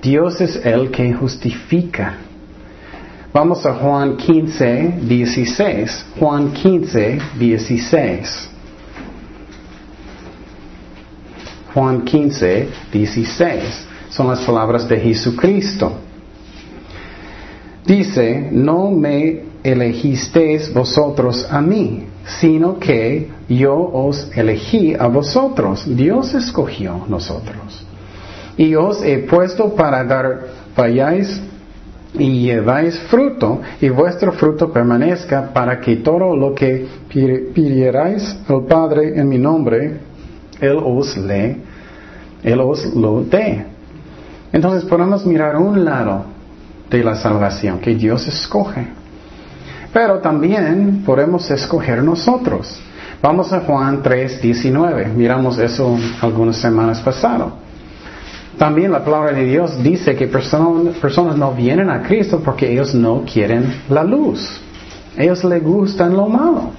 [0.00, 2.16] Dios es el que justifica.
[3.32, 6.06] Vamos a Juan 15, 16.
[6.18, 8.50] Juan 15, 16.
[11.72, 15.92] Juan 15, 16 son las palabras de Jesucristo.
[17.86, 22.04] Dice, no me elegisteis vosotros a mí,
[22.38, 25.84] sino que yo os elegí a vosotros.
[25.96, 27.82] Dios escogió nosotros.
[28.58, 31.40] Y os he puesto para dar, vayáis
[32.14, 39.18] y lleváis fruto, y vuestro fruto permanezca, para que todo lo que pidierais al Padre
[39.18, 39.98] en mi nombre,
[40.60, 41.56] Él os le,
[42.42, 43.64] Él os lo dé.
[44.52, 46.24] Entonces podemos mirar un lado
[46.90, 48.86] de la salvación que Dios escoge.
[49.92, 52.80] Pero también podemos escoger nosotros.
[53.22, 55.08] Vamos a Juan 3, 19.
[55.16, 57.61] Miramos eso algunas semanas pasadas.
[58.58, 63.24] También la palabra de Dios dice que personas no vienen a Cristo porque ellos no
[63.24, 64.60] quieren la luz.
[65.16, 66.70] Ellos les gustan lo malo.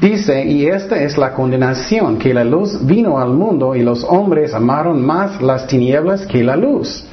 [0.00, 4.52] Dice, y esta es la condenación, que la luz vino al mundo y los hombres
[4.52, 7.06] amaron más las tinieblas que la luz,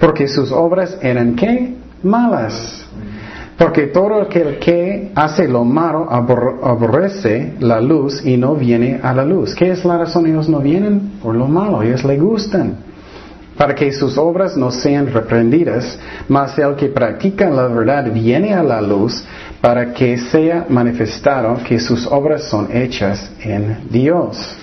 [0.00, 1.74] porque sus obras eran qué?
[2.02, 2.84] Malas.
[3.56, 9.24] Porque todo aquel que hace lo malo aborrece la luz y no viene a la
[9.24, 9.54] luz.
[9.54, 10.26] ¿Qué es la razón?
[10.26, 12.76] Ellos no vienen por lo malo, ellos le gustan.
[13.56, 15.98] Para que sus obras no sean reprendidas,
[16.28, 19.24] mas el que practica la verdad viene a la luz
[19.60, 24.56] para que sea manifestado que sus obras son hechas en Dios.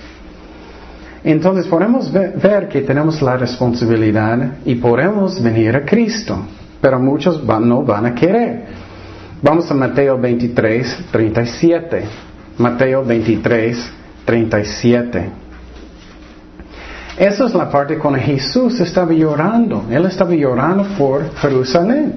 [1.24, 6.36] Entonces podemos ver que tenemos la responsabilidad y podemos venir a Cristo,
[6.80, 8.64] pero muchos no van a querer.
[9.42, 12.02] Vamos a Mateo 23, 37.
[12.58, 13.92] Mateo 23,
[14.24, 15.43] 37.
[17.16, 19.84] Esa es la parte cuando Jesús estaba llorando.
[19.88, 22.16] Él estaba llorando por Jerusalén,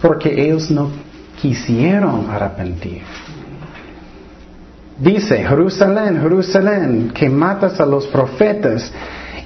[0.00, 0.90] porque ellos no
[1.40, 3.02] quisieron arrepentir.
[4.98, 8.90] Dice, Jerusalén, Jerusalén, que matas a los profetas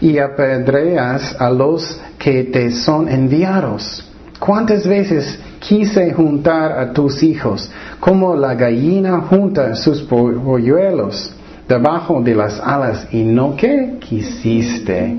[0.01, 4.09] y apedreas a los que te son enviados.
[4.39, 11.35] ¿Cuántas veces quise juntar a tus hijos, como la gallina junta sus polluelos
[11.73, 15.17] debajo de las alas, y no que quisiste.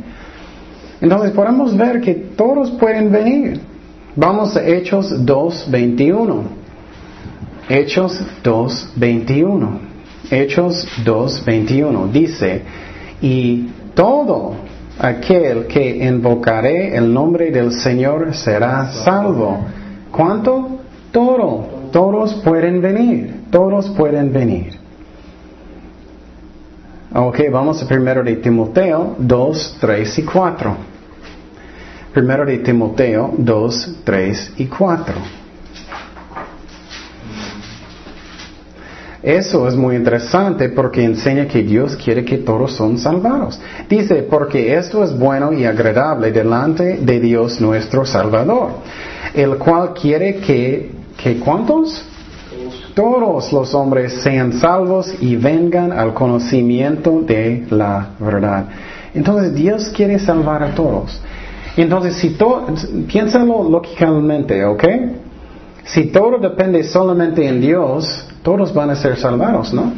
[1.01, 3.60] Entonces podemos ver que todos pueden venir.
[4.16, 6.43] Vamos a Hechos 2.21.
[7.70, 9.80] Hechos 2.21.
[10.30, 12.12] Hechos 2.21.
[12.12, 12.62] Dice,
[13.22, 14.56] y todo
[14.99, 19.66] aquel que invocaré el nombre del Señor será salvo.
[20.12, 20.80] ¿Cuánto?
[21.12, 21.68] Todo.
[21.91, 23.43] Todos pueden venir.
[23.51, 24.82] Todos pueden venir.
[27.16, 30.76] Ok, vamos a primero de Timoteo 2, 3 y 4.
[32.11, 35.14] Primero de Timoteo 2, 3 y 4.
[39.22, 43.61] Eso es muy interesante porque enseña que Dios quiere que todos son salvados.
[43.88, 48.72] Dice, porque esto es bueno y agradable delante de Dios nuestro Salvador,
[49.36, 52.07] el cual quiere que, que ¿cuántos?
[52.93, 58.65] Todos los hombres sean salvos y vengan al conocimiento de la verdad.
[59.13, 61.19] Entonces Dios quiere salvar a todos.
[61.75, 62.67] Entonces, si todo,
[63.07, 64.83] piénsalo lógicamente, ¿ok?
[65.85, 69.91] Si todo depende solamente en Dios, todos van a ser salvados, ¿no?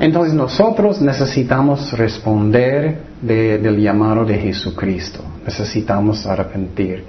[0.00, 5.20] Entonces nosotros necesitamos responder del llamado de Jesucristo.
[5.44, 7.04] Necesitamos arrepentir.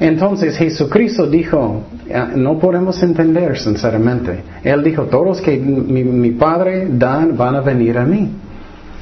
[0.00, 1.82] Entonces Jesucristo dijo,
[2.12, 4.42] ah, no podemos entender sinceramente.
[4.62, 8.30] Él dijo, todos que mi, Padre dan van a venir a mí.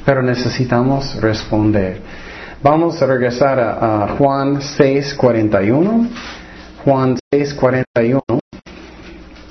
[0.04, 2.00] Pero necesitamos responder.
[2.62, 6.08] Vamos a regresar a, a Juan 6:41.
[6.84, 8.42] Juan 6:41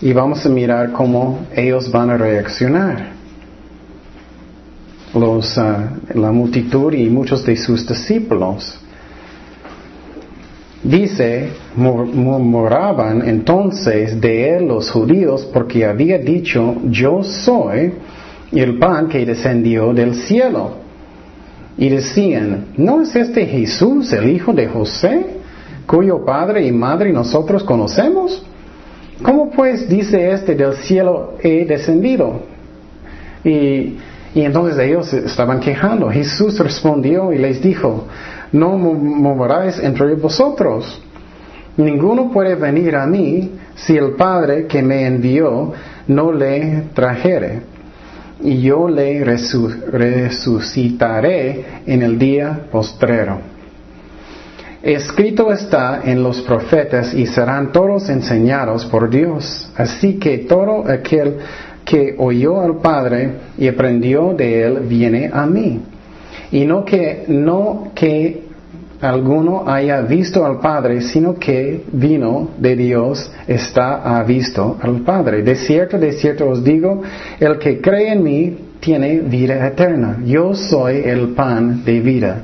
[0.01, 3.11] y vamos a mirar cómo ellos van a reaccionar.
[5.13, 8.80] Los, ah, la multitud y muchos de sus discípulos.
[10.83, 17.93] Dice, murmuraban entonces de él los judíos porque había dicho, yo soy
[18.51, 20.81] el pan que descendió del cielo.
[21.77, 25.25] Y decían, ¿no es este Jesús el hijo de José,
[25.85, 28.43] cuyo padre y madre nosotros conocemos?
[29.23, 32.41] ¿Cómo pues dice este del cielo he descendido?
[33.43, 33.97] Y,
[34.33, 36.09] entonces ellos estaban quejando.
[36.09, 38.07] Jesús respondió y les dijo,
[38.51, 41.01] no moráis entre vosotros.
[41.77, 45.71] Ninguno puede venir a mí si el Padre que me envió
[46.07, 47.61] no le trajere.
[48.43, 53.39] Y yo le resucitaré en el día postrero.
[54.81, 59.71] Escrito está en los profetas y serán todos enseñados por Dios.
[59.77, 61.37] Así que todo aquel
[61.85, 63.29] que oyó al Padre
[63.59, 65.79] y aprendió de él viene a mí.
[66.51, 68.43] Y no que, no que
[69.01, 75.41] alguno haya visto al Padre, sino que vino de Dios, está visto al Padre.
[75.43, 77.01] De cierto, de cierto os digo,
[77.39, 80.17] el que cree en mí tiene vida eterna.
[80.25, 82.41] Yo soy el pan de vida.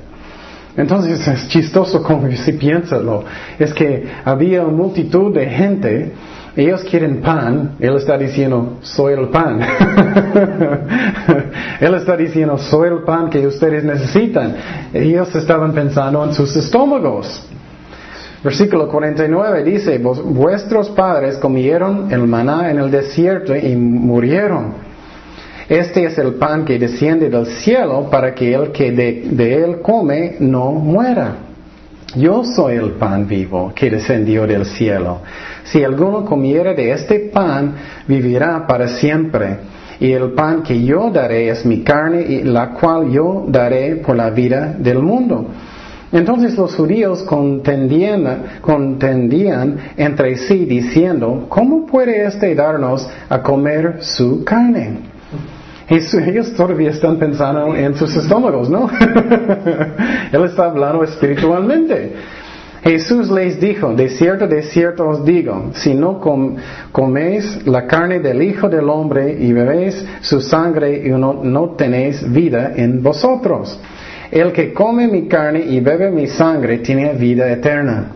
[0.77, 3.25] Entonces es chistoso como si piénsalo.
[3.59, 6.11] Es que había multitud de gente,
[6.57, 9.61] ellos quieren pan, él está diciendo, soy el pan.
[11.79, 14.55] él está diciendo, soy el pan que ustedes necesitan.
[14.91, 17.47] Ellos estaban pensando en sus estómagos.
[18.43, 24.87] Versículo 49 dice, vuestros padres comieron el maná en el desierto y murieron.
[25.69, 30.37] Este es el pan que desciende del cielo para que el que de, él come
[30.39, 31.35] no muera.
[32.15, 35.21] Yo soy el pan vivo que descendió del cielo.
[35.65, 37.75] Si alguno comiere de este pan,
[38.07, 39.57] vivirá para siempre.
[39.99, 44.15] Y el pan que yo daré es mi carne, y la cual yo daré por
[44.15, 45.47] la vida del mundo.
[46.11, 54.45] Entonces los judíos contendían, contendían entre sí diciendo, ¿cómo puede éste darnos a comer su
[54.45, 55.16] carne?
[55.89, 58.89] Ellos todavía están pensando en sus estómagos, ¿no?
[60.31, 62.13] Él está hablando espiritualmente.
[62.83, 66.21] Jesús les dijo, de cierto, de cierto os digo, si no
[66.91, 72.31] coméis la carne del Hijo del Hombre y bebéis su sangre, y no, no tenéis
[72.31, 73.79] vida en vosotros.
[74.31, 78.11] El que come mi carne y bebe mi sangre tiene vida eterna,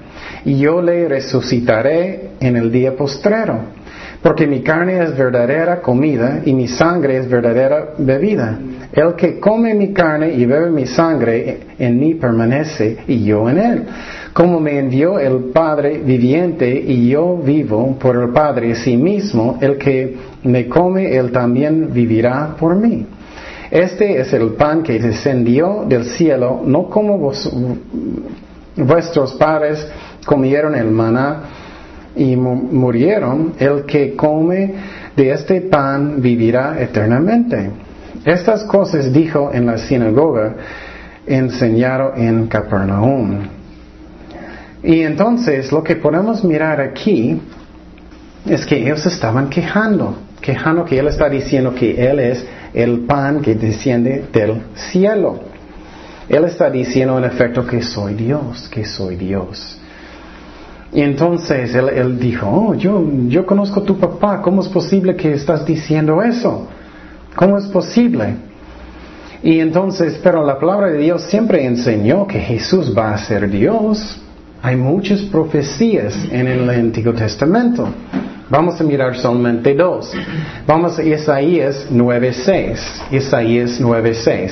[0.46, 3.81] y yo le resucitaré en el día postrero.
[4.22, 8.60] Porque mi carne es verdadera comida y mi sangre es verdadera bebida.
[8.94, 13.58] El que come mi carne y bebe mi sangre en mí permanece y yo en
[13.58, 13.84] él.
[14.34, 19.78] Como me envió el Padre viviente y yo vivo por el Padre sí mismo, el
[19.78, 23.06] que me come, él también vivirá por mí.
[23.72, 27.32] Este es el pan que descendió del cielo, no como
[28.76, 29.88] vuestros padres
[30.26, 31.44] comieron el maná
[32.16, 34.74] y murieron, el que come
[35.16, 37.70] de este pan vivirá eternamente.
[38.26, 40.56] Estas cosas dijo en la sinagoga,
[41.26, 43.40] enseñaron en Capernaum.
[44.84, 47.40] Y entonces lo que podemos mirar aquí
[48.46, 53.42] es que ellos estaban quejando, quejando que Él está diciendo que Él es el pan
[53.42, 55.40] que desciende del cielo.
[56.28, 59.81] Él está diciendo en efecto que soy Dios, que soy Dios.
[60.94, 65.34] Y entonces él, dijo, oh, yo, yo conozco a tu papá, ¿cómo es posible que
[65.34, 66.68] estás diciendo eso?
[67.36, 68.36] ¿Cómo es posible?
[69.42, 74.22] Y entonces, pero la palabra de Dios siempre enseñó que Jesús va a ser Dios.
[74.62, 77.88] Hay muchas profecías en el Antiguo Testamento.
[78.50, 80.14] Vamos a mirar solamente dos.
[80.68, 82.78] Vamos a Isaías 9.6.
[83.12, 84.52] Isaías 9.6.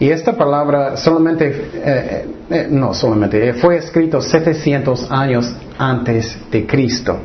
[0.00, 7.18] Y esta palabra solamente, eh, eh, no solamente, fue escrito 700 años antes de Cristo.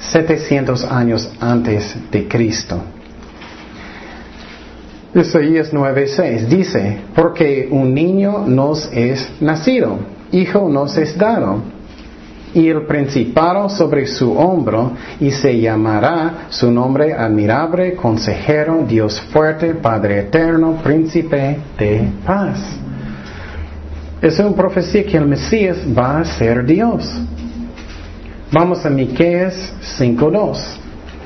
[0.00, 2.82] 700 años antes de Cristo.
[5.14, 9.98] Isaías 9:6 dice, porque un niño nos es nacido,
[10.32, 11.62] hijo nos es dado,
[12.54, 19.74] y el principado sobre su hombro, y se llamará su nombre admirable, consejero, Dios fuerte,
[19.74, 22.58] Padre eterno, príncipe de paz.
[24.20, 27.10] Es una profecía que el Mesías va a ser Dios.
[28.52, 30.58] Vamos a Miqueas 5.2.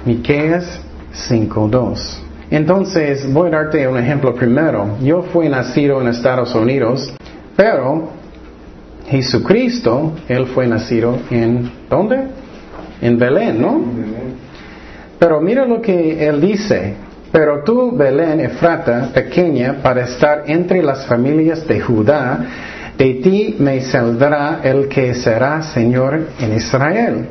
[0.05, 0.81] Miqueas
[1.29, 2.25] 5.2.
[2.51, 4.97] Entonces, voy a darte un ejemplo primero.
[5.03, 7.13] Yo fui nacido en Estados Unidos,
[7.57, 8.11] pero
[9.09, 12.25] Jesucristo, Él fue nacido en, ¿dónde?
[13.01, 13.83] En Belén, ¿no?
[15.19, 16.95] Pero mira lo que Él dice.
[17.33, 22.45] Pero tú, Belén, Efrata, pequeña, para estar entre las familias de Judá,
[22.97, 27.29] de ti me saldrá el que será Señor en Israel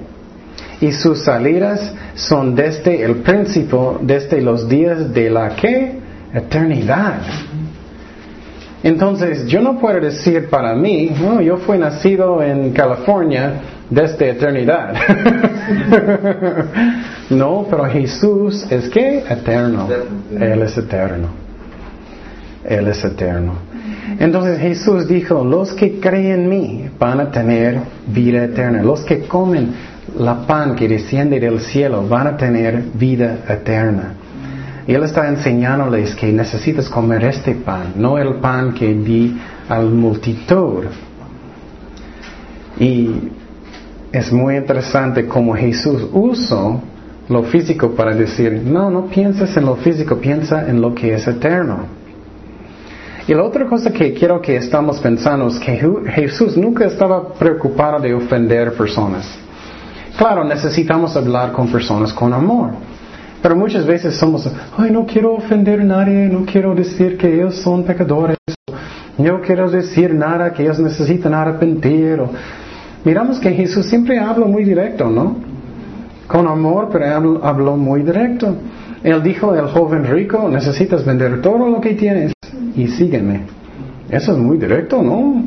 [0.83, 5.93] y sus salidas son desde el principio, desde los días de la que?
[6.33, 7.21] Eternidad.
[8.83, 13.53] Entonces, yo no puedo decir para mí, no, yo fui nacido en California
[13.89, 14.93] desde eternidad.
[17.29, 19.87] no, pero Jesús es que eterno.
[20.37, 21.29] Él es eterno.
[22.65, 23.53] Él es eterno.
[24.19, 28.83] Entonces Jesús dijo, los que creen en mí van a tener vida eterna.
[28.83, 29.73] Los que comen
[30.17, 34.15] la pan que desciende del cielo van a tener vida eterna.
[34.85, 39.89] Y Él está enseñándoles que necesitas comer este pan, no el pan que di al
[39.89, 40.85] multitud.
[42.79, 43.11] Y
[44.11, 46.81] es muy interesante cómo Jesús usó
[47.29, 51.25] lo físico para decir, no, no pienses en lo físico, piensa en lo que es
[51.27, 52.03] eterno.
[53.25, 57.99] Y la otra cosa que quiero que estamos pensando es que Jesús nunca estaba preocupado
[57.99, 59.25] de ofender personas.
[60.17, 62.71] Claro, necesitamos hablar con personas con amor.
[63.43, 67.57] Pero muchas veces somos, ay, no quiero ofender a nadie, no quiero decir que ellos
[67.57, 68.37] son pecadores,
[69.17, 72.21] no quiero decir nada que ellos necesitan arrepentir.
[73.03, 75.35] Miramos que Jesús siempre habla muy directo, ¿no?
[76.25, 78.55] Con amor, pero habló muy directo.
[79.03, 82.31] Él dijo al joven rico, necesitas vender todo lo que tienes
[82.77, 83.41] y sígueme.
[84.09, 85.43] Eso es muy directo, ¿no?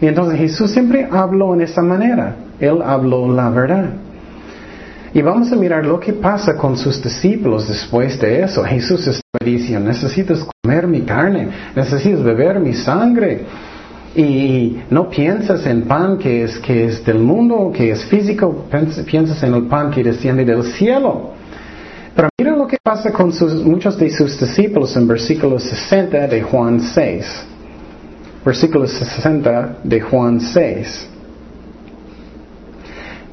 [0.00, 2.36] Y entonces Jesús siempre habló en esa manera.
[2.60, 3.90] Él habló la verdad.
[5.12, 8.62] Y vamos a mirar lo que pasa con sus discípulos después de eso.
[8.62, 13.44] Jesús está diciendo, necesitas comer mi carne, necesitas beber mi sangre.
[14.14, 18.66] Y no piensas en pan que es, que es del mundo, que es físico,
[19.06, 21.30] piensas en el pan que desciende del cielo.
[22.14, 23.32] Pero mira lo que pasa con
[23.64, 27.46] muchos de sus discípulos en versículo 60 de Juan 6.
[28.44, 31.09] Versículo 60 de Juan 6.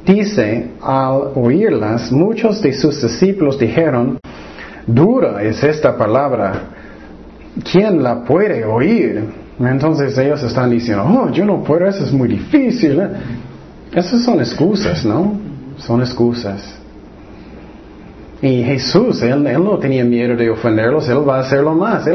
[0.08, 4.18] Dice, al oírlas, muchos de sus discípulos dijeron,
[4.86, 6.62] dura es esta palabra,
[7.70, 9.26] ¿quién la puede oír?
[9.60, 13.01] Entonces ellos están diciendo, oh, yo no puedo, eso es muy difícil.
[13.01, 13.10] ¿eh?
[13.93, 15.41] Esas son excusas, ¿no?
[15.78, 16.74] Son excusas.
[18.41, 22.05] Y Jesús, él, no tenía miedo de ofenderlos, Él va a hacerlo más.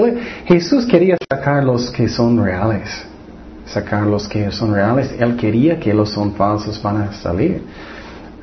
[0.47, 3.12] Jesús quería sacar los que son reales
[3.73, 5.15] sacar los que son reales.
[5.19, 7.63] Él quería que los son falsos van a salir.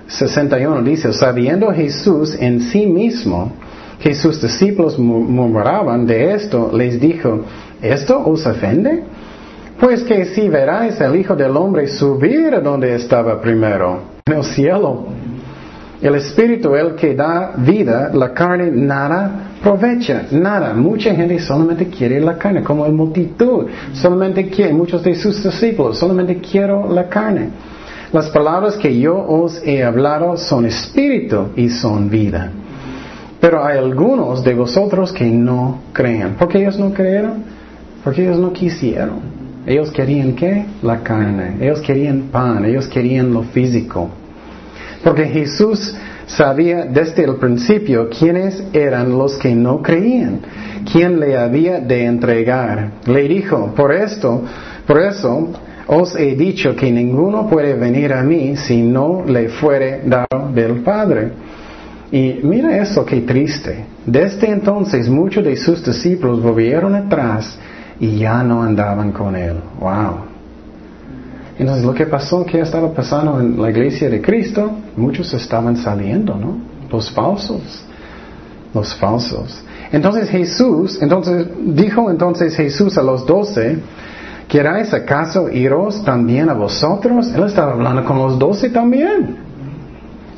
[0.07, 3.51] 61 dice, sabiendo Jesús en sí mismo
[3.99, 7.41] que sus discípulos murmuraban de esto, les dijo,
[7.81, 9.03] ¿esto os ofende?
[9.79, 14.43] Pues que si veráis al Hijo del Hombre subir a donde estaba primero, en el
[14.43, 15.05] cielo.
[16.01, 20.73] El Espíritu, el que da vida, la carne nada aprovecha, nada.
[20.73, 23.67] Mucha gente solamente quiere la carne, como el multitud.
[23.93, 27.49] Solamente quiere, muchos de sus discípulos, solamente quiero la carne.
[28.11, 32.51] Las palabras que yo os he hablado son espíritu y son vida.
[33.39, 36.35] Pero hay algunos de vosotros que no creen.
[36.35, 37.43] ¿Por qué ellos no creyeron?
[38.03, 39.19] Porque ellos no quisieron.
[39.65, 40.65] Ellos querían qué?
[40.81, 41.57] La carne.
[41.61, 42.65] Ellos querían pan.
[42.65, 44.09] Ellos querían lo físico.
[45.03, 45.95] Porque Jesús
[46.25, 50.41] sabía desde el principio quiénes eran los que no creían,
[50.91, 52.91] quién le había de entregar.
[53.05, 54.43] Le dijo, por esto,
[54.85, 55.49] por eso
[55.87, 60.81] os he dicho que ninguno puede venir a mí si no le fuere dado del
[60.81, 61.31] Padre.
[62.11, 63.85] Y mira eso, qué triste.
[64.05, 67.57] Desde entonces muchos de sus discípulos volvieron atrás
[67.99, 69.57] y ya no andaban con él.
[69.79, 70.28] Wow.
[71.59, 76.35] Entonces lo que pasó, que estaba pasando en la iglesia de Cristo, muchos estaban saliendo,
[76.35, 76.57] ¿no?
[76.89, 77.83] Los falsos.
[78.73, 79.61] Los falsos.
[79.91, 83.77] Entonces Jesús, entonces dijo entonces Jesús a los doce,
[84.47, 87.29] ¿queráis acaso iros también a vosotros?
[87.35, 89.49] Él estaba hablando con los doce también.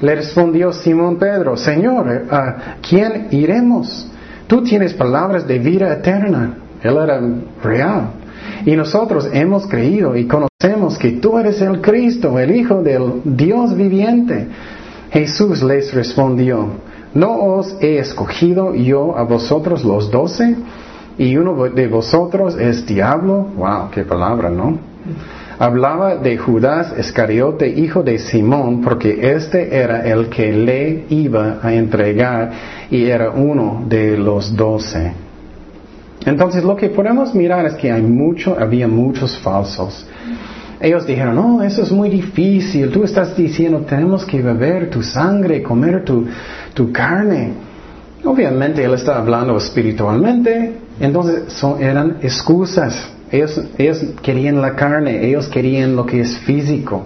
[0.02, 4.10] Le respondió Simón Pedro, Señor, ¿a quién iremos?
[4.48, 6.56] Tú tienes palabras de vida eterna.
[6.82, 7.22] Él era
[7.62, 8.10] real.
[8.66, 13.76] Y nosotros hemos creído y conocemos que tú eres el Cristo, el Hijo del Dios
[13.76, 14.48] viviente.
[15.12, 16.68] Jesús les respondió,
[17.14, 20.56] ¿no os he escogido yo a vosotros los doce?
[21.18, 23.48] Y uno de vosotros es diablo.
[23.58, 24.78] Wow, qué palabra, ¿no?
[25.60, 31.74] Hablaba de Judas Iscariote, hijo de Simón, porque este era el que le iba a
[31.74, 32.52] entregar
[32.90, 35.14] y era uno de los doce.
[36.26, 40.06] Entonces lo que podemos mirar es que hay mucho, había muchos falsos.
[40.80, 42.90] Ellos dijeron, no, eso es muy difícil.
[42.90, 46.26] Tú estás diciendo, tenemos que beber tu sangre, comer tu,
[46.74, 47.54] tu carne.
[48.24, 53.12] Obviamente él está hablando espiritualmente, entonces son, eran excusas.
[53.32, 57.06] Ellos, ellos querían la carne, ellos querían lo que es físico.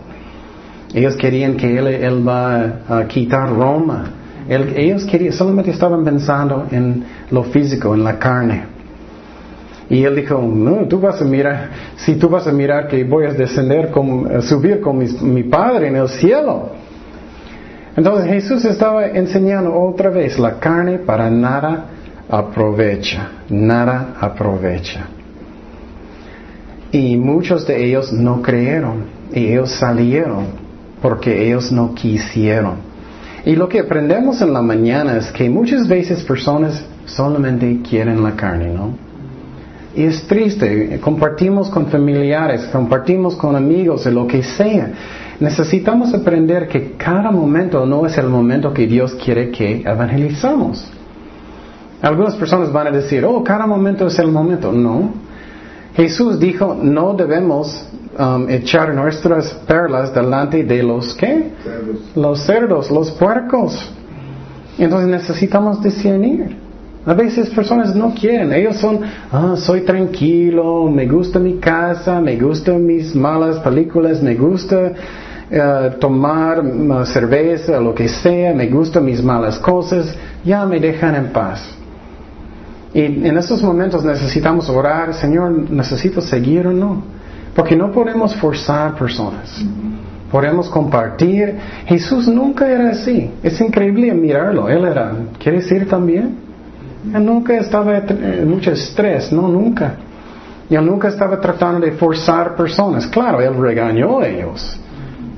[0.94, 4.12] Ellos querían que él, él va a quitar Roma.
[4.48, 8.75] ellos querían, solamente estaban pensando en lo físico, en la carne.
[9.90, 13.26] Y él dijo, no, tú vas a mirar, si tú vas a mirar que voy
[13.26, 13.92] a descender,
[14.34, 16.70] a subir con mi, Padre en el cielo.
[17.96, 21.86] Entonces Jesús estaba enseñando otra vez, la carne para nada
[22.30, 25.08] aprovecha, nada aprovecha.
[26.92, 30.48] Y muchos de ellos no creyeron, y ellos salieron,
[31.02, 32.78] porque ellos no quisieron.
[33.46, 38.36] Y lo que aprendemos en la mañana es que muchas veces personas solamente quieren la
[38.36, 39.05] carne, ¿no?
[39.96, 44.92] Y es triste, compartimos con familiares, compartimos con amigos, de lo que sea.
[45.40, 50.86] Necesitamos aprender que cada momento no es el momento que Dios quiere que evangelizamos.
[52.02, 54.72] Algunas personas van a decir, oh, cada momento es el momento.
[54.72, 55.14] No.
[55.96, 57.88] Jesús dijo, no debemos
[58.20, 61.52] um, echar nuestras perlas delante de los qué?
[62.16, 63.92] Los cerdos, los puercos.
[64.78, 66.65] Entonces necesitamos discernir.
[67.06, 69.02] A veces personas no quieren, ellos son,
[69.32, 74.92] ah, soy tranquilo, me gusta mi casa, me gustan mis malas películas, me gusta
[75.52, 81.14] eh, tomar uh, cerveza, lo que sea, me gustan mis malas cosas, ya me dejan
[81.14, 81.78] en paz.
[82.92, 87.04] Y en estos momentos necesitamos orar, Señor, necesito seguir o no,
[87.54, 89.64] porque no podemos forzar personas.
[90.32, 91.56] Podemos compartir.
[91.86, 93.30] Jesús nunca era así.
[93.44, 94.68] Es increíble mirarlo.
[94.68, 96.45] Él era, ¿quieres ir también?
[97.14, 99.96] Él nunca estaba en mucho estrés, no, nunca.
[100.70, 103.08] Y él nunca estaba tratando de forzar personas.
[103.08, 104.80] Claro, él regañó a ellos.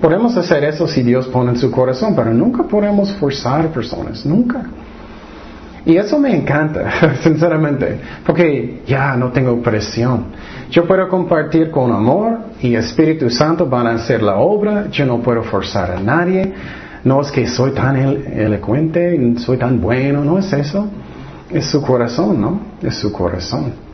[0.02, 4.64] Podemos hacer eso si Dios pone en su corazón, pero nunca podemos forzar personas, nunca.
[5.86, 10.26] Y eso me encanta, sinceramente, porque ya no tengo presión.
[10.70, 15.20] Yo puedo compartir con amor y Espíritu Santo van a hacer la obra, yo no
[15.20, 16.54] puedo forzar a nadie.
[17.06, 20.90] No es que soy tan elocuente, soy tan bueno, no es eso.
[21.52, 22.60] Es su corazón, ¿no?
[22.82, 23.88] Es su corazón.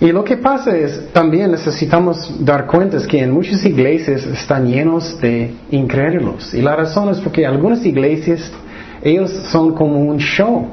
[0.00, 5.20] Y lo que pasa es, también necesitamos dar cuenta que en muchas iglesias están llenos
[5.20, 6.54] de incrédulos.
[6.54, 8.50] Y la razón es porque algunas iglesias,
[9.02, 10.68] ellos son como un show.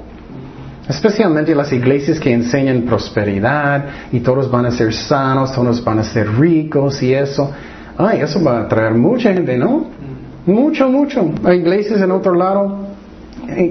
[0.88, 6.04] Especialmente las iglesias que enseñan prosperidad y todos van a ser sanos, todos van a
[6.04, 7.52] ser ricos y eso.
[7.98, 9.88] Ay, eso va a traer mucha gente, ¿no?
[10.46, 11.30] Mucho, mucho.
[11.44, 12.88] Hay iglesias en otro lado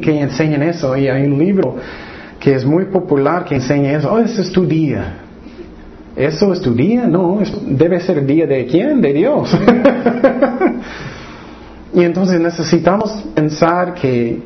[0.03, 1.77] que enseñan eso y hay un libro
[2.47, 4.09] que es muy popular que enseña eso.
[4.09, 5.15] Oh, ese es tu día.
[6.15, 7.05] ¿Eso es tu día?
[7.05, 9.01] No, debe ser día de quién?
[9.01, 9.53] De Dios.
[11.93, 14.41] y entonces necesitamos pensar que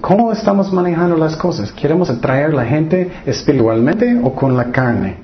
[0.00, 1.72] cómo estamos manejando las cosas.
[1.72, 5.16] ¿Queremos atraer a la gente espiritualmente o con la carne?